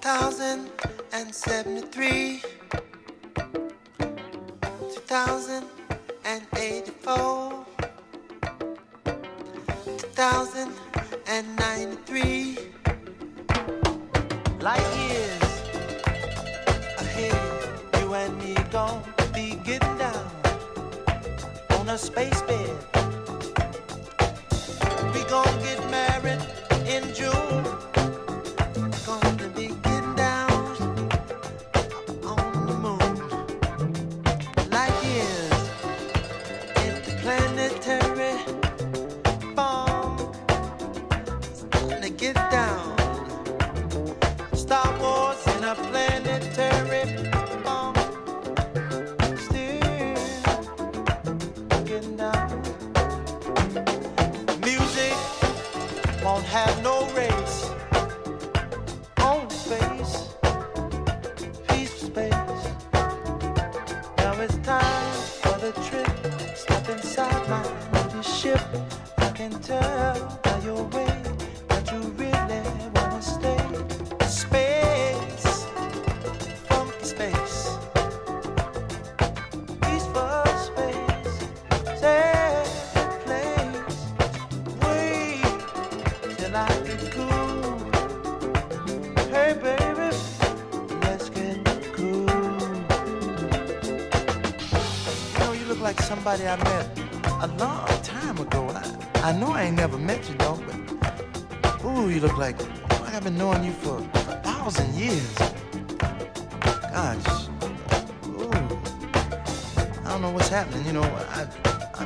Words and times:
thousand 0.00 0.70
and 1.12 1.34
seventy-three, 1.34 2.42
two 3.98 5.00
thousand 5.06 5.64
and 6.24 6.46
eighty-four, 6.58 7.66
two 9.04 10.08
thousand 10.14 10.72
and 11.26 11.56
ninety-three. 11.56 12.58
Light 14.60 14.86
years 14.96 15.42
ahead, 16.98 17.36
you 18.00 18.14
and 18.14 18.38
me 18.38 18.54
gon' 18.70 19.02
be 19.34 19.56
getting 19.64 19.98
down 19.98 20.30
on 21.70 21.88
a 21.88 21.98
space 21.98 22.40
bed. 22.42 22.91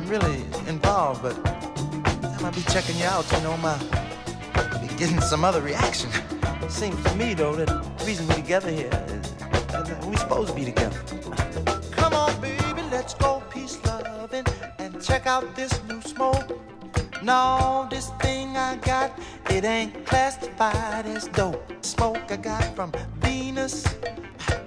Really 0.06 0.44
involved, 0.68 1.22
but 1.22 1.36
I 1.44 2.38
might 2.40 2.54
be 2.54 2.62
checking 2.62 2.96
you 2.96 3.06
out. 3.06 3.30
You 3.32 3.40
know, 3.40 3.56
my 3.56 3.76
be 4.80 4.86
getting 4.96 5.20
some 5.20 5.44
other 5.44 5.60
reaction. 5.60 6.08
Seems 6.68 7.02
to 7.04 7.14
me 7.16 7.34
though 7.34 7.56
that 7.56 7.66
the 7.66 8.04
reason 8.04 8.28
we're 8.28 8.36
together 8.36 8.70
here 8.70 8.86
is 9.08 9.32
that 9.32 10.04
we 10.06 10.16
supposed 10.16 10.50
to 10.50 10.54
be 10.54 10.64
together. 10.64 10.96
Come 11.90 12.14
on, 12.14 12.40
baby, 12.40 12.82
let's 12.92 13.14
go 13.14 13.42
peace 13.50 13.84
loving 13.84 14.44
and 14.78 15.02
check 15.02 15.26
out 15.26 15.56
this 15.56 15.82
new 15.88 16.00
smoke. 16.02 16.56
No, 17.22 17.88
this 17.90 18.10
thing 18.20 18.56
I 18.56 18.76
got, 18.76 19.18
it 19.50 19.64
ain't 19.64 20.06
classified 20.06 21.06
as 21.06 21.26
dope. 21.28 21.84
Smoke 21.84 22.30
I 22.30 22.36
got 22.36 22.76
from 22.76 22.92
Venus, 23.18 23.84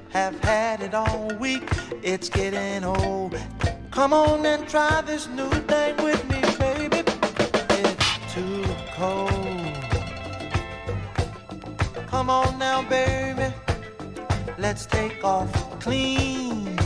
have 0.10 0.38
had 0.42 0.82
it 0.82 0.94
all 0.94 1.32
week. 1.40 1.70
It's 2.04 2.28
getting 2.28 2.84
old. 2.84 3.38
Come 4.00 4.14
on 4.14 4.46
and 4.46 4.66
try 4.66 5.02
this 5.02 5.28
new 5.28 5.50
thing 5.68 5.94
with 5.98 6.24
me, 6.32 6.40
baby. 6.58 7.04
It's 7.82 8.34
too 8.34 8.64
cold. 8.96 9.30
Come 12.08 12.30
on 12.30 12.58
now, 12.58 12.82
baby. 12.84 13.54
Let's 14.58 14.86
take 14.86 15.22
off 15.22 15.52
clean. 15.82 16.78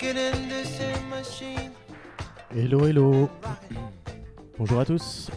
This 0.00 0.80
in 0.80 1.10
machine. 1.10 1.72
Hello, 2.50 2.86
hello. 2.86 3.28
Bonjour 4.56 4.80
à 4.80 4.86
tous. 4.86 5.30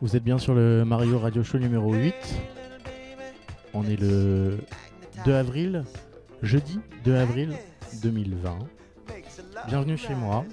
Vous 0.00 0.16
êtes 0.16 0.24
bien 0.24 0.38
sur 0.38 0.54
le 0.54 0.86
Mario 0.86 1.18
Radio 1.18 1.42
Show 1.42 1.58
numéro 1.58 1.92
8. 1.92 2.14
On 3.74 3.84
est 3.84 4.00
le 4.00 4.60
2 5.26 5.34
avril, 5.34 5.84
jeudi 6.42 6.80
2 7.04 7.16
avril 7.16 7.58
2020. 8.02 8.58
Bienvenue 9.66 9.96
chez 9.96 10.14
moi. 10.14 10.44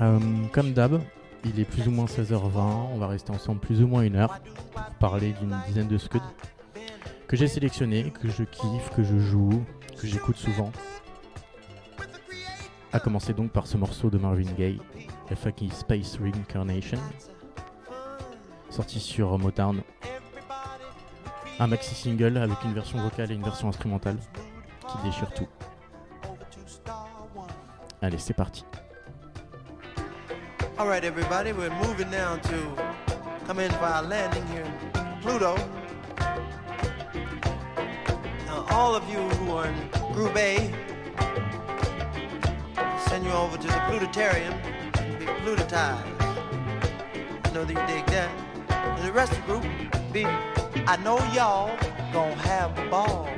Euh, 0.00 0.18
comme 0.52 0.72
d'hab, 0.72 1.00
il 1.44 1.58
est 1.60 1.64
plus 1.64 1.88
ou 1.88 1.90
moins 1.90 2.06
16h20. 2.06 2.92
On 2.92 2.98
va 2.98 3.06
rester 3.06 3.30
ensemble 3.30 3.60
plus 3.60 3.82
ou 3.82 3.86
moins 3.86 4.02
une 4.02 4.16
heure 4.16 4.40
pour 4.74 4.84
parler 5.00 5.34
d'une 5.40 5.56
dizaine 5.66 5.88
de 5.88 5.98
scuds 5.98 6.20
que 7.26 7.36
j'ai 7.36 7.46
sélectionnés, 7.46 8.10
que 8.10 8.28
je 8.28 8.42
kiffe, 8.42 8.90
que 8.96 9.02
je 9.02 9.18
joue, 9.18 9.62
que 10.00 10.06
j'écoute 10.06 10.36
souvent. 10.36 10.72
A 12.92 13.00
commencer 13.00 13.34
donc 13.34 13.50
par 13.52 13.66
ce 13.66 13.76
morceau 13.76 14.08
de 14.08 14.16
Marvin 14.16 14.50
Gaye, 14.56 14.80
FAQ 15.30 15.68
Space 15.68 16.16
Reincarnation, 16.18 16.98
sorti 18.70 18.98
sur 18.98 19.38
Motown. 19.38 19.82
Un 21.60 21.66
maxi 21.66 21.94
single 21.94 22.38
avec 22.38 22.64
une 22.64 22.72
version 22.72 22.98
vocale 22.98 23.30
et 23.30 23.34
une 23.34 23.42
version 23.42 23.68
instrumentale 23.68 24.16
qui 24.88 25.06
déchire 25.06 25.30
tout. 25.34 25.48
Allez, 28.00 28.18
c'est 28.18 28.34
parti. 28.34 28.64
All 30.78 30.86
right, 30.86 31.02
everybody, 31.02 31.52
we're 31.52 31.74
moving 31.82 32.08
now 32.10 32.36
to 32.36 32.56
come 33.44 33.58
in 33.58 33.72
for 33.72 33.86
our 33.86 34.02
landing 34.04 34.46
here 34.46 34.62
in 34.62 35.20
Pluto. 35.20 35.56
Now, 38.46 38.64
all 38.70 38.94
of 38.94 39.02
you 39.10 39.18
who 39.18 39.56
are 39.56 39.66
in 39.66 39.74
Group 40.12 40.36
A, 40.36 40.72
send 43.08 43.24
you 43.24 43.32
over 43.32 43.56
to 43.56 43.66
the 43.66 43.80
Plutotarium 43.88 44.54
and 45.00 45.18
be 45.18 45.26
plutotized. 45.26 46.06
I 47.44 47.50
know 47.52 47.64
that 47.64 47.68
you 47.68 47.96
dig 47.96 48.06
that. 48.06 48.30
And 48.70 49.08
the 49.08 49.12
rest 49.12 49.32
of 49.32 49.38
the 49.38 49.44
group, 49.44 49.64
be, 50.12 50.24
I 50.24 50.96
know 51.02 51.18
y'all 51.34 51.76
gonna 52.12 52.32
have 52.36 52.78
a 52.78 52.88
ball. 52.88 53.28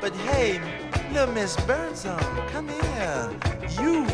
But 0.00 0.14
hey, 0.14 0.60
little 1.12 1.34
Miss 1.34 1.56
Burnsome, 1.66 2.18
come 2.48 2.68
here. 2.68 3.30
You 3.80 4.06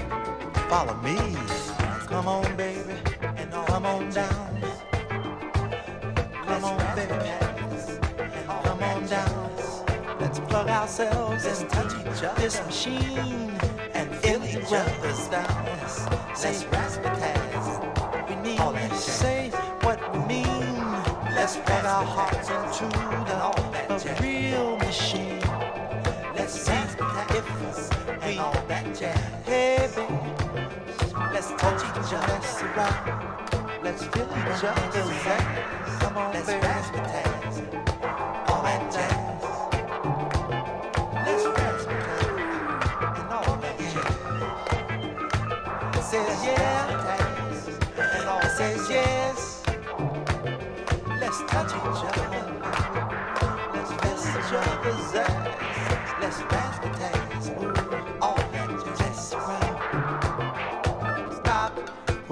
follow 0.69 0.95
me. 1.03 1.17
Come 2.07 2.29
on, 2.29 2.57
baby, 2.57 2.95
and 3.23 3.51
come 3.51 3.87
on 3.87 4.11
down. 4.11 4.61
Come 6.47 6.65
on, 6.65 6.97
baby, 6.97 7.31
come 8.65 8.83
on 8.83 9.07
down. 9.07 9.51
Let's 10.21 10.39
plug 10.41 10.69
ourselves 10.69 11.45
and 11.45 11.69
touch 11.71 11.93
each 12.01 12.23
other. 12.23 12.41
This 12.41 12.65
machine 12.65 13.51
and 13.95 14.15
feel 14.17 14.45
each 14.45 14.73
other's 14.73 15.29
down. 15.29 15.67
Let's 16.43 16.65
raspberries. 16.67 18.29
We 18.29 18.37
need 18.37 18.59
to 18.59 18.97
say 18.97 19.51
what 19.83 19.99
we 20.13 20.19
mean. 20.27 20.85
Let's 21.35 21.57
plug 21.57 21.85
our 21.85 22.05
hearts 22.05 22.49
into 22.51 22.87
the, 23.27 23.39
the 23.99 24.23
real 24.23 24.77
machine. 24.77 25.41
Let's 26.37 26.53
see 26.53 26.84
if 27.37 27.47
we 27.51 28.39
Hey, 29.45 29.89
baby. 29.97 30.07
Let's 31.33 31.51
touch 31.61 31.83
each 31.83 32.13
other. 32.15 32.33
Let's 32.33 32.49
surround. 32.59 33.83
Let's 33.83 34.03
feel 34.05 34.25
each 34.25 34.65
other's 34.65 35.27
ass. 35.27 36.03
Come 36.03 36.17
on, 36.17 36.33
Let's 36.33 36.47
baby. 36.47 36.61
All 38.49 38.63
that 38.63 38.83
jazz. 38.95 39.43
Let's 41.27 41.45
raspberry. 41.59 42.45
And 43.19 43.33
all 43.33 43.57
that 43.57 43.79
jazz. 43.79 44.15
It 45.99 46.05
says 46.05 46.45
yeah. 46.45 46.83
And 47.99 48.29
all 48.29 48.43
says 48.43 48.89
yes. 48.89 49.63
Let's 51.21 51.41
touch 51.49 51.71
each 51.79 52.03
other. 52.09 52.29
Let's 53.75 53.91
feel 54.01 54.19
each 54.21 54.53
other's 54.53 55.15
ass. 55.17 55.54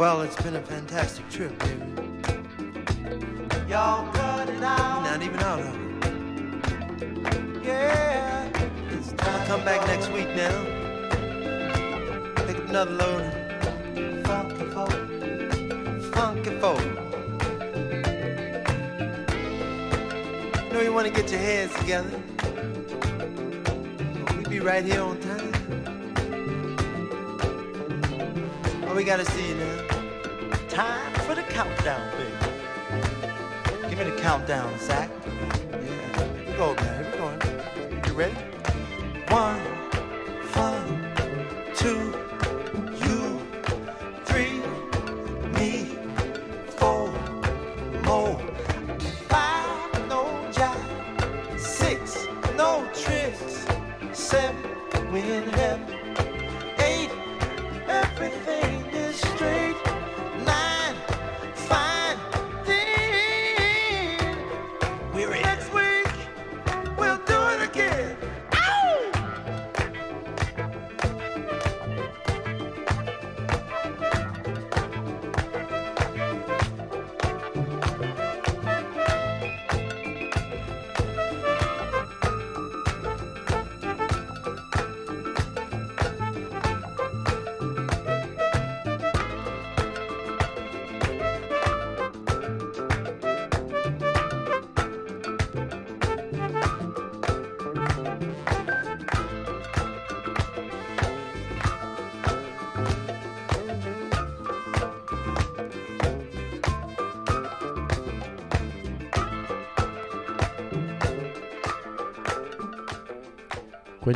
Well, 0.02 0.22
it's 0.22 0.34
been 0.42 0.56
a 0.56 0.60
fantastic 0.60 1.30
trip, 1.30 1.56
baby. 1.60 1.80
Y'all 3.68 4.12
cut 4.12 4.48
it 4.48 4.60
out. 4.60 5.04
Not 5.04 5.22
even 5.22 5.38
out 5.38 5.60
of 5.60 5.66
it. 5.66 5.74
Yeah. 7.64 8.48
It's 8.90 9.12
time. 9.12 9.46
Come 9.46 9.64
back 9.64 9.86
next 9.86 10.10
week 10.10 10.26
now. 10.34 10.64
Pick 12.34 12.56
up 12.56 12.68
another 12.68 12.90
load. 12.90 13.32
Funky 14.26 14.64
folk. 14.74 14.90
Funky 16.12 16.50
folk. 16.58 16.82
You 20.66 20.72
know 20.72 20.80
you 20.80 20.92
want 20.92 21.06
to 21.06 21.12
get 21.12 21.30
your 21.30 21.38
heads 21.38 21.72
together. 21.74 22.10
We'll 24.34 24.50
be 24.50 24.58
right 24.58 24.84
here 24.84 25.00
on 25.00 25.20
time. 25.20 25.52
Oh, 28.88 28.94
we 28.96 29.04
gotta 29.04 29.24
see 29.24 29.48
you 29.48 29.54
now. 29.54 29.91
Time 30.72 31.12
for 31.26 31.34
the 31.34 31.42
countdown, 31.42 32.10
baby. 32.16 33.90
Give 33.90 33.98
me 33.98 34.04
the 34.04 34.16
countdown, 34.22 34.72
Zach. 34.78 35.10
Yeah, 35.70 35.78
here 35.78 36.46
we 36.46 36.52
go, 36.54 36.74
man. 36.76 37.04
Here 37.04 37.12
we 37.12 37.18
go. 37.18 38.08
You 38.08 38.14
ready? 38.14 38.34
One, 39.28 39.60
one, 40.54 41.12
two, 41.74 42.14
you, 43.04 43.46
three, 44.24 44.62
me, 45.60 45.94
four, 46.78 47.10
more, 48.06 48.40
five, 49.28 50.08
no 50.08 50.24
jive, 50.52 51.58
six, 51.60 52.26
no 52.56 52.88
tricks, 52.94 53.66
seven, 54.18 55.12
we 55.12 55.20
in 55.20 55.50
heaven, 55.50 56.31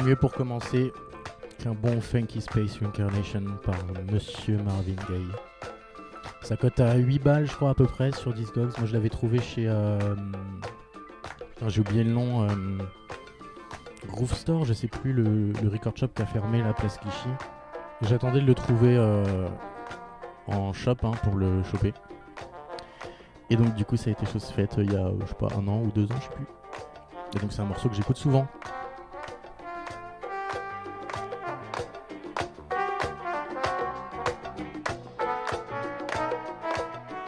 Mieux 0.04 0.16
pour 0.16 0.32
commencer 0.32 0.92
qu'un 1.62 1.72
bon 1.72 2.00
Funky 2.00 2.40
Space 2.40 2.78
Reincarnation 2.80 3.42
par 3.64 3.74
Monsieur 4.12 4.58
Marvin 4.58 4.94
Gaye 5.08 5.26
Ça 6.42 6.56
cote 6.56 6.78
à 6.80 6.94
8 6.96 7.18
balles, 7.18 7.46
je 7.46 7.54
crois, 7.54 7.70
à 7.70 7.74
peu 7.74 7.86
près 7.86 8.12
sur 8.12 8.32
Discogs. 8.34 8.70
Moi, 8.78 8.86
je 8.86 8.92
l'avais 8.92 9.08
trouvé 9.08 9.40
chez. 9.40 9.64
euh, 9.66 9.98
putain, 11.54 11.68
J'ai 11.68 11.80
oublié 11.80 12.04
le 12.04 12.12
nom. 12.12 12.42
euh, 12.42 12.48
Groove 14.08 14.34
Store, 14.34 14.64
je 14.64 14.72
sais 14.72 14.86
plus, 14.86 15.12
le, 15.12 15.52
le 15.62 15.68
record 15.68 15.96
shop 15.96 16.08
qui 16.14 16.22
a 16.22 16.26
fermé 16.26 16.62
la 16.62 16.72
place 16.72 16.98
Clichy. 16.98 17.28
J'attendais 18.02 18.40
de 18.40 18.46
le 18.46 18.54
trouver 18.54 18.96
euh, 18.96 19.48
en 20.46 20.72
shop 20.72 20.96
hein, 21.02 21.12
pour 21.24 21.34
le 21.36 21.62
choper. 21.64 21.92
Et 23.50 23.56
donc, 23.56 23.74
du 23.74 23.84
coup, 23.84 23.96
ça 23.96 24.10
a 24.10 24.12
été 24.12 24.26
chose 24.26 24.44
faite 24.44 24.74
il 24.78 24.92
y 24.92 24.96
a, 24.96 25.10
je 25.20 25.26
sais 25.26 25.34
pas, 25.34 25.48
un 25.56 25.66
an 25.68 25.80
ou 25.82 25.90
deux 25.90 26.04
ans, 26.04 26.16
je 26.18 26.24
sais 26.24 26.30
plus. 26.34 26.46
Et 27.34 27.38
donc, 27.40 27.52
c'est 27.52 27.62
un 27.62 27.66
morceau 27.66 27.88
que 27.88 27.94
j'écoute 27.96 28.16
souvent. 28.16 28.46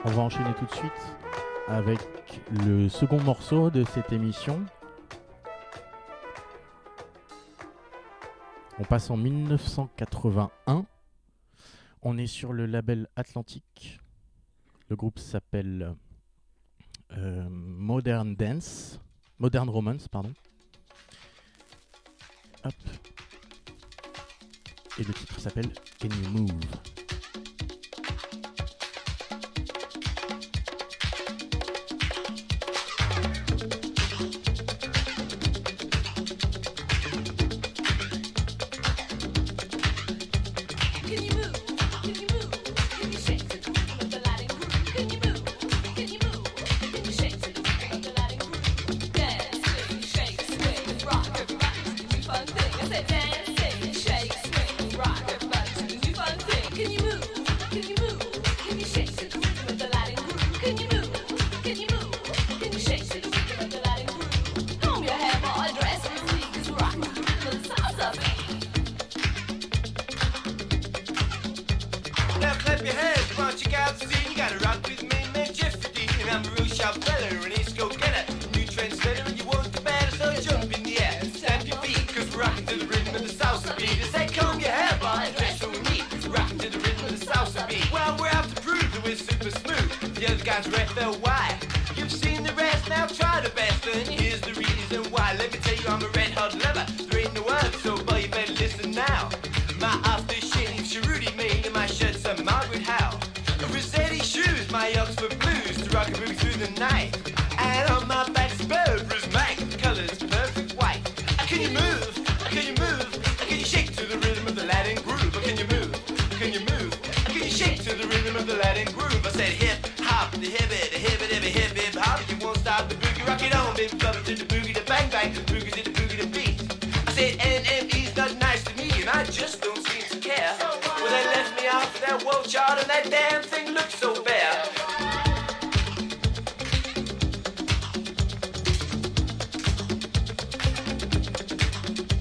On 0.08 0.12
va 0.12 0.22
enchaîner 0.22 0.54
tout 0.54 0.64
de 0.64 0.72
suite 0.72 0.90
avec 1.66 1.98
le 2.64 2.88
second 2.88 3.20
morceau 3.20 3.68
de 3.68 3.84
cette 3.84 4.10
émission. 4.10 4.64
On 8.78 8.84
passe 8.84 9.10
en 9.10 9.18
1981. 9.18 10.86
On 12.00 12.16
est 12.16 12.26
sur 12.26 12.54
le 12.54 12.64
label 12.64 13.06
Atlantique. 13.16 14.00
Le 14.88 14.96
groupe 14.96 15.18
s'appelle 15.18 15.94
euh, 17.12 17.46
Modern 17.50 18.34
Dance. 18.34 19.00
Modern 19.38 19.68
Romance, 19.68 20.08
pardon. 20.08 20.32
Et 24.98 25.04
le 25.04 25.12
titre 25.12 25.38
s'appelle 25.38 25.70
Can 26.00 26.08
You 26.08 26.30
Move? 26.30 26.97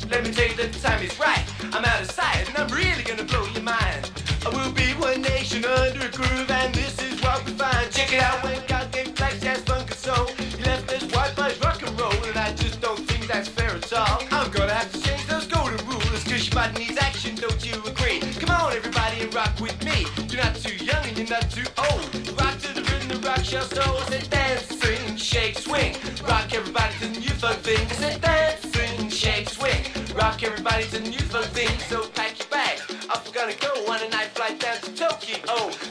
Let 0.10 0.24
me 0.24 0.32
tell 0.32 0.48
you 0.48 0.56
that 0.56 0.72
the 0.72 0.80
time 0.80 1.04
is 1.04 1.20
right. 1.20 1.44
I'm 1.74 1.84
out 1.84 2.02
of 2.02 2.10
sight, 2.12 2.48
and 2.48 2.58
I'm 2.58 2.70
really 2.70 3.04
gonna 3.04 3.26
blow 3.26 3.46
your 3.48 3.64
mind. 3.64 4.12
I 4.46 4.50
will 4.50 4.72
be 4.72 4.94
one 4.96 5.22
nation 5.22 5.66
under 5.66 6.06
a 6.08 6.12
groove, 6.12 6.50
and 6.50 6.74
this 6.74 6.96
is 7.02 7.22
what 7.22 7.44
we 7.46 7.52
find. 7.52 7.92
Check 7.92 8.14
it 8.14 8.24
out 8.24 8.42
when 8.44 8.60
God 8.68 8.92
gave 8.92 9.14
black 9.16 9.38
jazz, 9.40 9.62
funk, 9.62 9.92
and 9.92 10.00
soul. 10.00 10.28
He 10.38 10.64
left 10.64 10.92
us 10.94 11.04
white 11.14 11.36
boys 11.36 11.60
rock 11.62 11.82
and 11.84 12.00
roll, 12.00 12.14
and 12.24 12.38
I 12.38 12.54
just 12.54 12.80
don't 12.80 13.00
think 13.00 13.28
that's 13.28 13.50
fair 13.50 13.72
at 13.72 13.92
all. 13.94 14.24
I'm 14.32 14.50
gonna 14.52 14.74
have 14.74 14.92
to 14.94 15.02
change 15.02 15.26
those 15.28 15.46
golden 15.48 15.86
rules, 15.88 16.24
cause 16.24 16.48
your 16.48 16.56
body 16.56 16.86
needs 16.86 16.98
action, 16.98 17.36
don't 17.36 17.60
you 17.66 17.76
agree? 17.84 18.20
Come 18.40 18.52
on, 18.52 18.74
everybody, 18.74 19.22
and 19.22 19.34
rock 19.36 19.60
with 19.60 19.78
me. 19.84 20.06
You're 20.32 20.44
not 20.44 20.56
too 20.56 20.76
young 20.84 21.04
and 21.06 21.18
you're 21.18 21.28
not 21.28 21.52
too 21.52 21.68
old. 21.78 22.08
Rock 22.40 22.58
to 22.64 22.74
the 22.74 22.84
rhythm, 22.88 23.08
the 23.10 23.28
rock 23.28 23.44
your 23.52 23.62
soul. 23.76 24.00
Say 24.08 24.22
dance, 24.30 24.68
swing, 24.80 25.18
shake, 25.18 25.58
swing. 25.60 25.96
Rock 26.24 26.54
everybody 26.54 26.94
to 27.00 27.08
the 27.08 27.20
new 27.20 27.36
folk 27.44 27.58
thing. 27.58 27.88
Say 27.90 28.18
dance. 28.20 28.67
Rock 30.38 30.51
everybody 30.51 30.84
to 30.84 31.00
the 31.00 31.10
new 31.10 31.17
folk 31.17 31.46
thing. 31.46 31.79
So 31.89 32.08
pack 32.10 32.38
your 32.38 32.48
bags. 32.50 32.82
Off 33.10 33.25
we're 33.25 33.34
gonna 33.34 33.56
go 33.56 33.74
on 33.91 34.03
a 34.03 34.10
night 34.10 34.29
flight 34.38 34.60
down 34.60 34.77
to 34.82 34.94
Tokyo. 34.94 35.41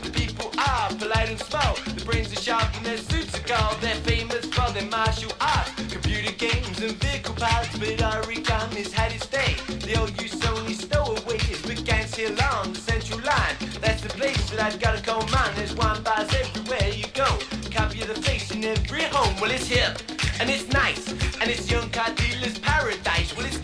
The 0.05 0.11
people 0.11 0.53
are 0.57 0.89
polite 0.95 1.31
and 1.31 1.41
small. 1.41 1.75
The 1.97 2.05
brains 2.05 2.33
are 2.33 2.41
sharp 2.41 2.77
and 2.77 2.87
their 2.87 2.97
suits 2.97 3.35
are 3.35 3.43
gold. 3.43 3.81
They're 3.81 3.97
famous 4.07 4.47
for 4.47 4.71
their 4.71 4.89
martial 4.89 5.33
arts, 5.41 5.73
computer 5.91 6.31
games 6.31 6.79
and 6.81 6.93
vehicle 7.03 7.35
parts. 7.35 7.77
But 7.77 7.99
origami's 7.99 8.93
had 8.93 9.11
its 9.11 9.27
day. 9.27 9.57
The 9.83 9.99
old 9.99 10.15
use 10.23 10.39
only 10.47 10.75
stowaways 10.75 11.63
began 11.67 12.07
here 12.07 12.31
along 12.31 12.75
the 12.75 12.81
central 12.81 13.19
line. 13.23 13.57
That's 13.81 14.03
the 14.03 14.11
place 14.11 14.51
that 14.51 14.61
I've 14.61 14.79
gotta 14.79 15.03
call 15.03 15.27
mine. 15.27 15.55
There's 15.57 15.75
wine 15.75 16.05
bars 16.05 16.31
everywhere 16.33 16.91
you 16.95 17.07
go. 17.15 17.27
Copy 17.73 18.03
of 18.03 18.15
the 18.15 18.23
face 18.23 18.53
in 18.53 18.63
every 18.63 19.03
home. 19.11 19.35
Well, 19.41 19.51
it's 19.51 19.67
hip 19.67 19.99
and 20.39 20.49
it's 20.49 20.69
nice 20.69 21.09
and 21.41 21.51
it's 21.51 21.71
young 21.71 21.91
car 21.91 22.11
dealer's 22.15 22.59
paradise. 22.59 23.37
Well, 23.37 23.47
it's 23.47 23.59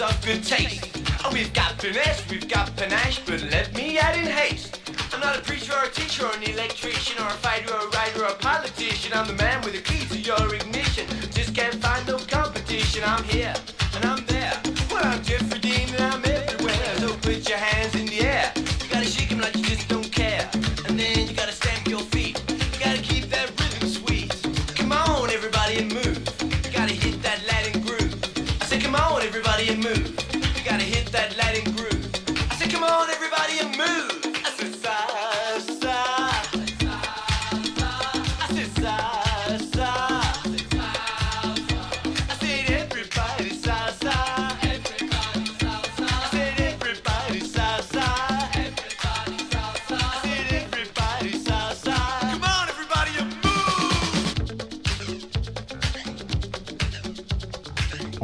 We're 0.00 0.06
of 0.06 0.24
good 0.24 0.42
taste. 0.42 0.86
Oh, 1.24 1.30
we've 1.32 1.52
got 1.52 1.80
finesse, 1.80 2.28
we've 2.28 2.48
got 2.48 2.74
panache, 2.76 3.20
but 3.26 3.42
let 3.50 3.74
me 3.76 3.98
add 3.98 4.16
in 4.16 4.30
haste. 4.30 4.80
I'm 5.12 5.20
not 5.20 5.36
a 5.36 5.40
preacher 5.40 5.72
or 5.72 5.84
a 5.84 5.90
teacher 5.90 6.26
or 6.26 6.34
an 6.34 6.42
electrician 6.42 7.22
or 7.22 7.28
a 7.28 7.32
fighter 7.32 7.72
or 7.72 7.86
a 7.86 7.90
writer 7.90 8.24
or 8.24 8.28
a 8.28 8.34
politician. 8.34 9.12
I'm 9.14 9.26
the 9.26 9.34
man 9.34 9.62
with 9.62 9.74
the 9.74 9.82
key 9.82 10.04
to 10.06 10.18
your 10.18 10.54
ignition. 10.54 11.06
Just 11.32 11.54
can't 11.54 11.74
find 11.74 12.06
no 12.08 12.18
competition. 12.18 13.02
I'm 13.04 13.22
here 13.24 13.54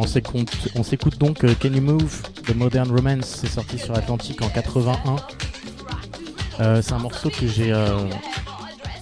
On 0.02 0.06
s'écoute, 0.06 0.68
on 0.76 0.82
s'écoute 0.82 1.18
donc 1.18 1.44
euh, 1.44 1.54
Can 1.60 1.74
You 1.74 1.82
Move 1.82 2.22
de 2.48 2.54
Modern 2.54 2.90
Romance, 2.90 3.26
c'est 3.26 3.50
sorti 3.50 3.78
sur 3.78 3.94
Atlantique 3.94 4.40
en 4.40 4.48
81. 4.48 5.16
Euh, 6.58 6.80
c'est 6.80 6.94
un 6.94 6.98
morceau 6.98 7.28
que 7.28 7.46
j'ai 7.46 7.70
euh, 7.70 8.08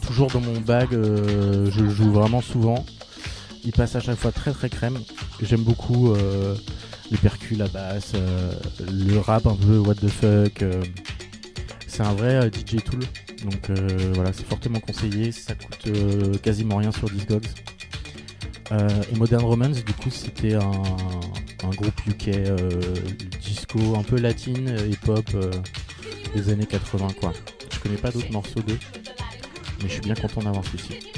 toujours 0.04 0.26
dans 0.26 0.40
mon 0.40 0.58
bag, 0.60 0.88
je 0.90 1.80
le 1.80 1.90
joue 1.90 2.10
vraiment 2.10 2.40
souvent. 2.40 2.84
Il 3.64 3.70
passe 3.70 3.94
à 3.94 4.00
chaque 4.00 4.18
fois 4.18 4.32
très 4.32 4.50
très 4.50 4.68
crème. 4.68 4.98
J'aime 5.40 5.62
beaucoup 5.62 6.12
les 7.12 7.16
percus, 7.16 7.56
la 7.56 7.68
basse, 7.68 8.14
le 8.80 9.18
rap 9.20 9.46
un 9.46 9.54
peu 9.54 9.78
what 9.78 9.94
the 9.94 10.08
fuck. 10.08 10.64
c'est 11.86 12.02
un 12.02 12.12
vrai 12.14 12.50
DJ 12.50 12.82
tool, 12.82 13.04
donc 13.44 13.70
voilà, 14.14 14.32
c'est 14.32 14.46
fortement 14.46 14.80
conseillé. 14.80 15.30
Ça 15.30 15.54
coûte 15.54 15.92
quasiment 16.42 16.78
rien 16.78 16.90
sur 16.90 17.08
Discogs. 17.08 17.46
Euh, 18.72 18.88
et 19.12 19.16
Modern 19.16 19.44
Romance, 19.44 19.84
du 19.84 19.92
coup, 19.94 20.10
c'était 20.10 20.54
un, 20.54 20.60
un 21.64 21.70
groupe 21.70 21.94
UK 22.06 22.28
euh, 22.28 22.56
disco 23.40 23.96
un 23.96 24.02
peu 24.02 24.18
latine, 24.18 24.68
euh, 24.68 24.88
hip-hop 24.88 25.24
euh, 25.34 25.50
des 26.34 26.50
années 26.50 26.66
80, 26.66 27.08
quoi. 27.20 27.32
Je 27.72 27.78
connais 27.80 27.96
pas 27.96 28.10
d'autres 28.10 28.32
morceaux 28.32 28.60
d'eux, 28.60 28.78
mais 29.82 29.88
je 29.88 29.94
suis 29.94 30.02
bien 30.02 30.14
content 30.14 30.42
d'avoir 30.42 30.64
celui-ci. 30.66 30.98
So 31.00 31.17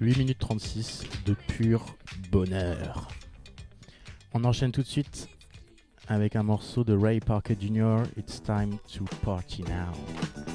8 0.00 0.18
minutes 0.18 0.38
36 0.38 1.04
de 1.24 1.34
pur 1.34 1.96
bonheur. 2.30 3.08
On 4.34 4.44
enchaîne 4.44 4.72
tout 4.72 4.82
de 4.82 4.86
suite 4.86 5.28
avec 6.06 6.36
un 6.36 6.42
morceau 6.42 6.84
de 6.84 6.94
Ray 6.94 7.20
Parker 7.20 7.56
Jr. 7.58 8.02
It's 8.16 8.42
time 8.42 8.76
to 8.94 9.04
party 9.22 9.62
now. 9.62 10.45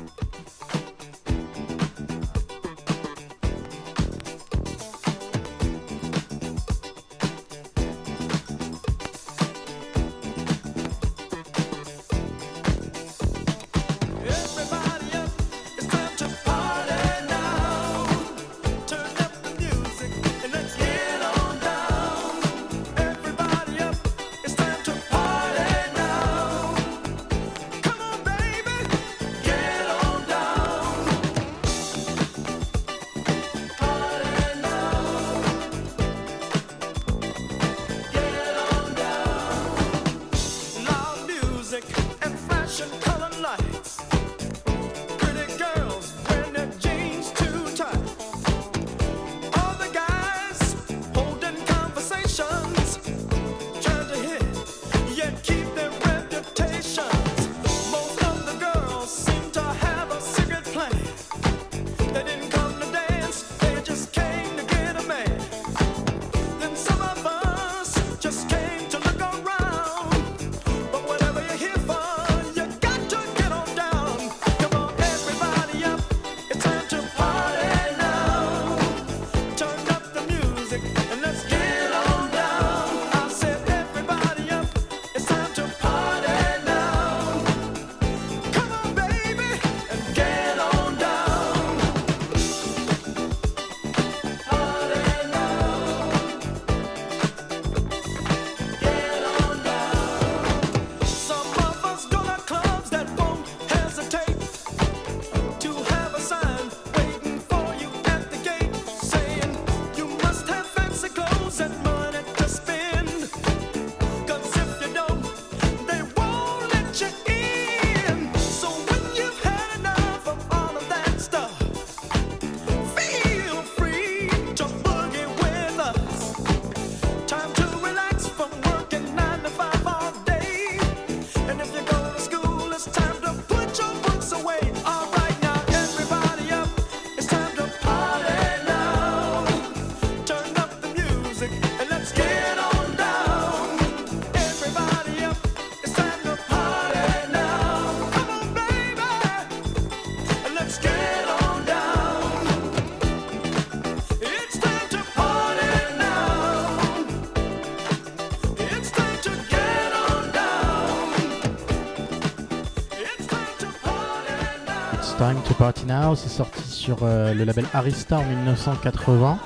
Party 165.54 165.86
Now, 165.86 166.16
c'est 166.16 166.30
sorti 166.30 166.62
sur 166.64 167.00
euh, 167.04 167.34
le 167.34 167.44
label 167.44 167.66
Arista 167.74 168.20
en 168.20 168.26
1980. 168.26 169.40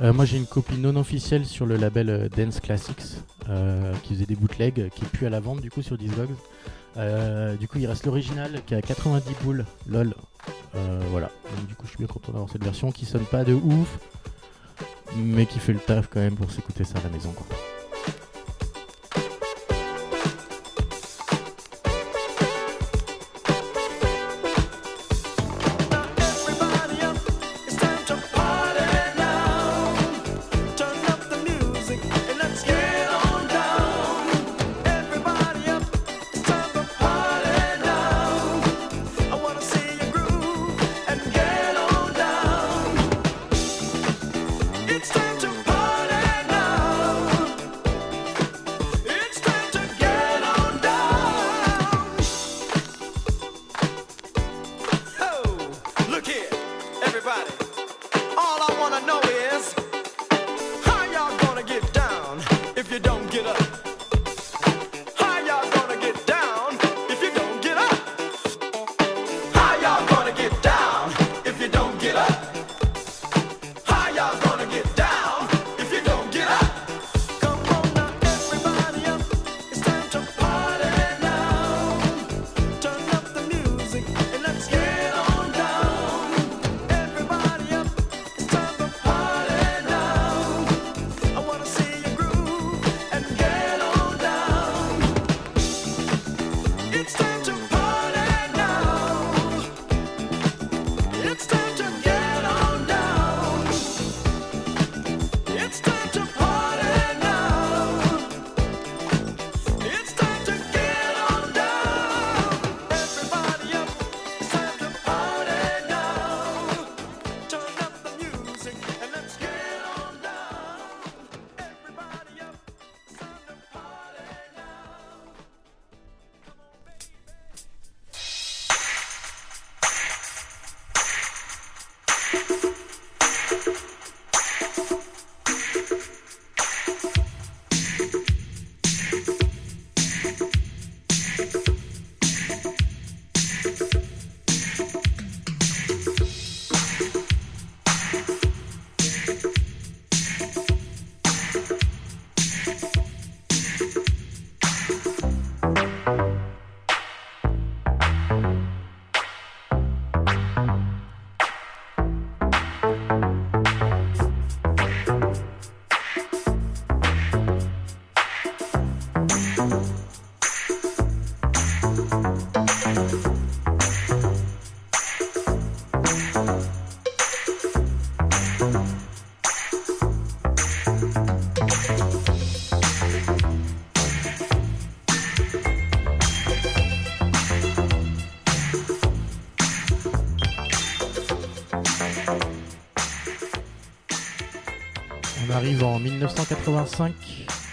Euh, 0.00 0.12
moi 0.12 0.24
j'ai 0.24 0.36
une 0.36 0.46
copie 0.46 0.78
non 0.78 0.96
officielle 0.96 1.44
sur 1.44 1.66
le 1.66 1.76
label 1.76 2.10
euh, 2.10 2.28
Dance 2.28 2.60
Classics 2.60 3.02
qui 4.02 4.14
faisait 4.14 4.26
des 4.26 4.36
bootlegs, 4.36 4.88
qui 4.90 5.04
est 5.04 5.08
plus 5.08 5.26
à 5.26 5.30
la 5.30 5.40
vente 5.40 5.60
du 5.60 5.70
coup 5.70 5.82
sur 5.82 5.98
Discogs. 5.98 6.28
du 7.58 7.66
coup 7.66 7.78
il 7.78 7.86
reste 7.86 8.06
l'original 8.06 8.62
qui 8.64 8.76
a 8.76 8.82
90 8.82 9.34
boules, 9.42 9.64
lol. 9.88 10.14
voilà, 11.10 11.30
du 11.66 11.74
coup 11.74 11.86
je 11.86 11.90
suis 11.90 11.98
bien 11.98 12.06
content 12.06 12.30
d'avoir 12.30 12.48
cette 12.48 12.62
version 12.62 12.92
qui 12.92 13.06
sonne 13.06 13.24
pas 13.24 13.42
de 13.42 13.52
ouf, 13.52 13.98
mais 15.16 15.46
qui 15.46 15.58
fait 15.58 15.72
le 15.72 15.80
taf 15.80 16.06
quand 16.08 16.20
même 16.20 16.36
pour 16.36 16.52
s'écouter 16.52 16.84
ça 16.84 16.98
à 17.00 17.02
la 17.02 17.10
maison 17.10 17.32
quoi. 17.32 17.46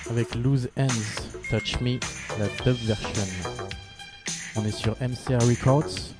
avec 0.10 0.34
Loose 0.36 0.70
Ends 0.76 0.88
Touch 1.52 1.80
Me, 1.82 2.00
la 2.40 2.48
dub 2.66 2.76
version. 2.86 3.24
On 4.56 4.66
est 4.66 4.72
sur 4.72 4.96
MCR 5.00 5.44
Records. 5.46 6.14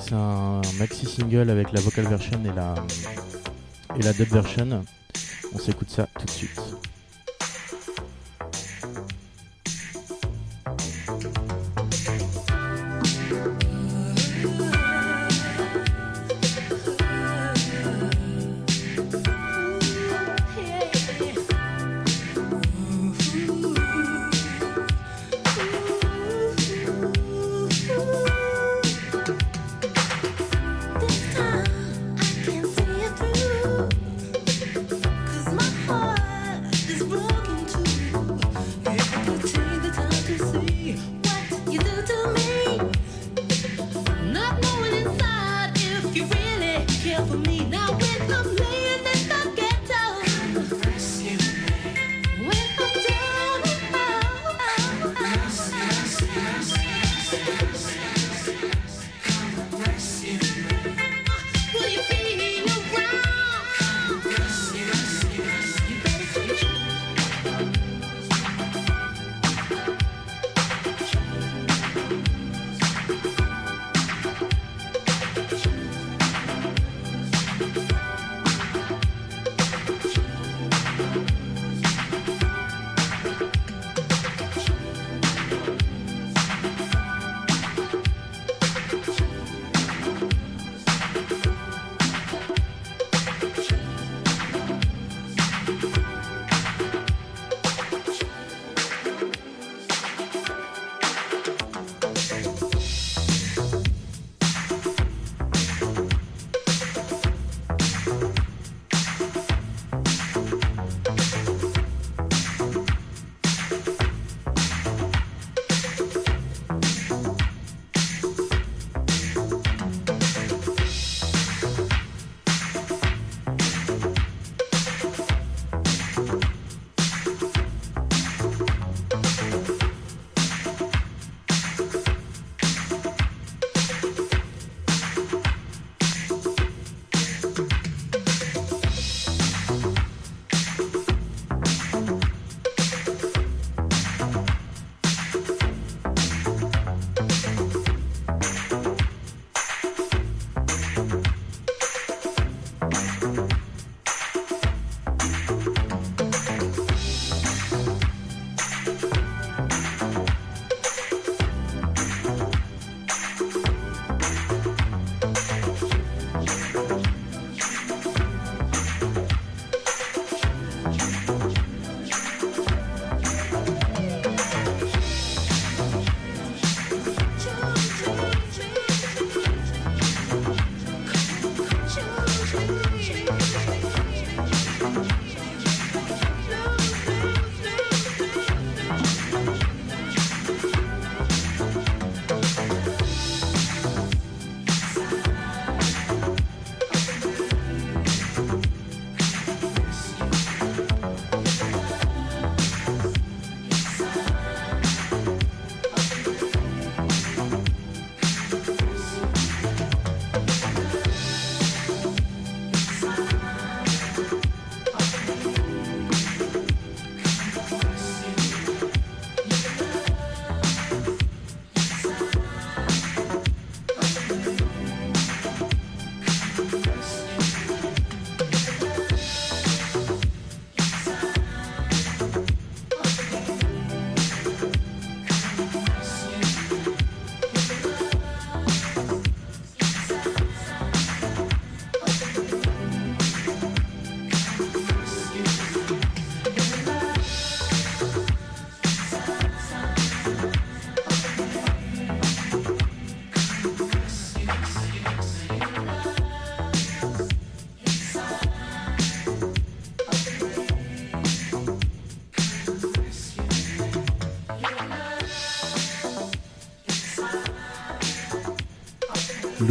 C'est 0.00 0.12
un 0.12 0.60
maxi 0.78 1.06
single 1.06 1.50
avec 1.50 1.70
la 1.72 1.80
vocal 1.80 2.06
version 2.06 2.40
et 2.44 2.52
la, 2.56 2.74
et 3.96 4.02
la 4.02 4.12
dub 4.12 4.28
version. 4.28 4.84
On 5.54 5.58
s'écoute 5.58 5.90
ça 5.90 6.08
tout 6.18 6.26
de 6.26 6.30
suite. 6.30 6.60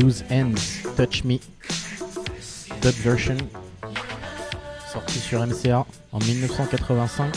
Loose 0.01 0.23
Ends, 0.31 0.55
Touch 0.97 1.23
Me, 1.25 1.37
dub 2.81 2.95
version, 3.03 3.37
sorti 4.91 5.19
sur 5.19 5.45
MCA 5.45 5.85
en 6.11 6.17
1985. 6.17 7.31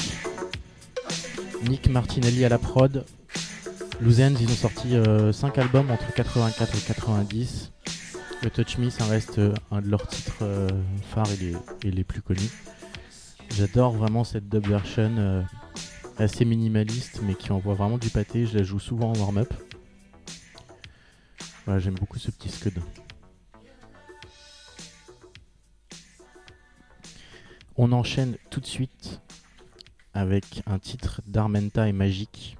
Nick 1.68 1.90
Martinelli 1.90 2.42
à 2.42 2.48
la 2.48 2.56
prod. 2.56 3.04
Loose 4.00 4.22
Ends, 4.22 4.32
ils 4.40 4.50
ont 4.50 4.54
sorti 4.54 4.94
5 5.30 5.58
albums 5.58 5.90
entre 5.90 6.10
84 6.14 6.74
et 6.74 6.80
90. 6.80 7.70
Le 8.42 8.48
Touch 8.48 8.78
Me, 8.78 8.88
ça 8.88 9.04
reste 9.04 9.38
euh, 9.38 9.52
un 9.70 9.82
de 9.82 9.90
leurs 9.90 10.06
titres 10.06 10.38
euh, 10.40 10.68
phares 11.14 11.28
et 11.82 11.90
les, 11.90 12.04
plus 12.04 12.22
connus. 12.22 12.50
J'adore 13.54 13.92
vraiment 13.92 14.24
cette 14.24 14.48
dub 14.48 14.66
version 14.66 15.14
euh, 15.18 15.42
assez 16.16 16.46
minimaliste 16.46 17.20
mais 17.24 17.34
qui 17.34 17.52
envoie 17.52 17.74
vraiment 17.74 17.98
du 17.98 18.08
pâté. 18.08 18.46
Je 18.46 18.56
la 18.56 18.64
joue 18.64 18.80
souvent 18.80 19.12
en 19.12 19.18
warm-up. 19.18 19.52
J'aime 21.66 21.94
beaucoup 21.94 22.18
ce 22.18 22.30
petit 22.30 22.50
scud. 22.50 22.78
On 27.76 27.90
enchaîne 27.92 28.36
tout 28.50 28.60
de 28.60 28.66
suite 28.66 29.20
avec 30.12 30.62
un 30.66 30.78
titre 30.78 31.20
d'Armenta 31.26 31.88
et 31.88 31.92
Magique. 31.92 32.56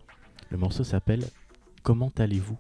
Le 0.51 0.57
morceau 0.57 0.85
s'appelle 0.85 1.25
Comment 1.83 2.13
allez-vous? 2.19 2.59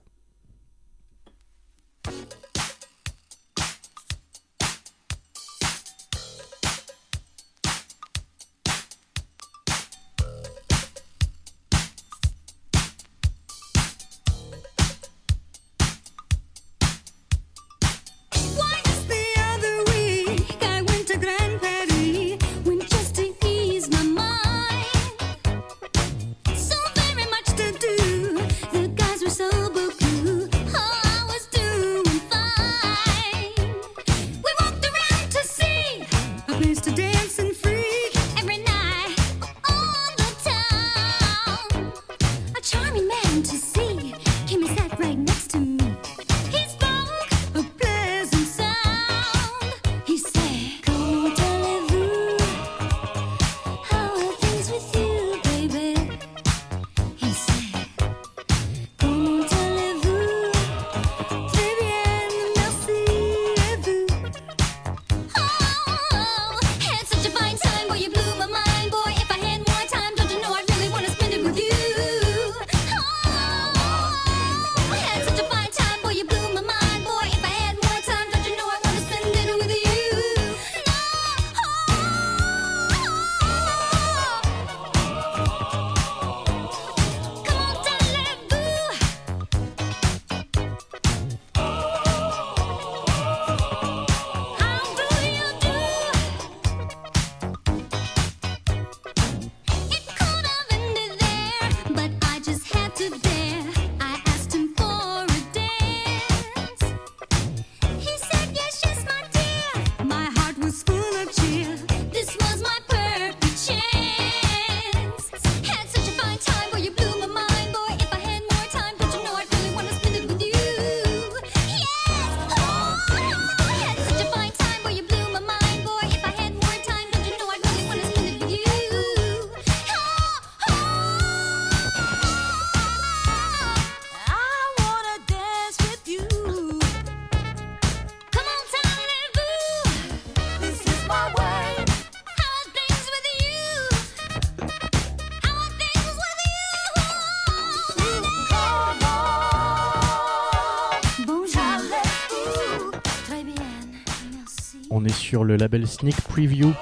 Label 155.56 155.86
Sneak 155.86 156.20
Preview. 156.22 156.72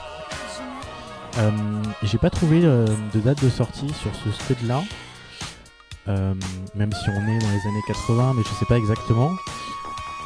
Euh, 1.38 1.50
J'ai 2.02 2.18
pas 2.18 2.30
trouvé 2.30 2.60
euh, 2.64 2.86
de 3.14 3.20
date 3.20 3.42
de 3.42 3.48
sortie 3.48 3.88
sur 3.94 4.10
ce 4.14 4.30
scud 4.30 4.66
là. 4.66 4.82
Euh, 6.08 6.34
même 6.74 6.92
si 6.92 7.08
on 7.08 7.28
est 7.28 7.38
dans 7.38 7.50
les 7.50 7.68
années 7.68 7.82
80, 7.86 8.34
mais 8.36 8.42
je 8.42 8.48
sais 8.58 8.66
pas 8.66 8.76
exactement. 8.76 9.30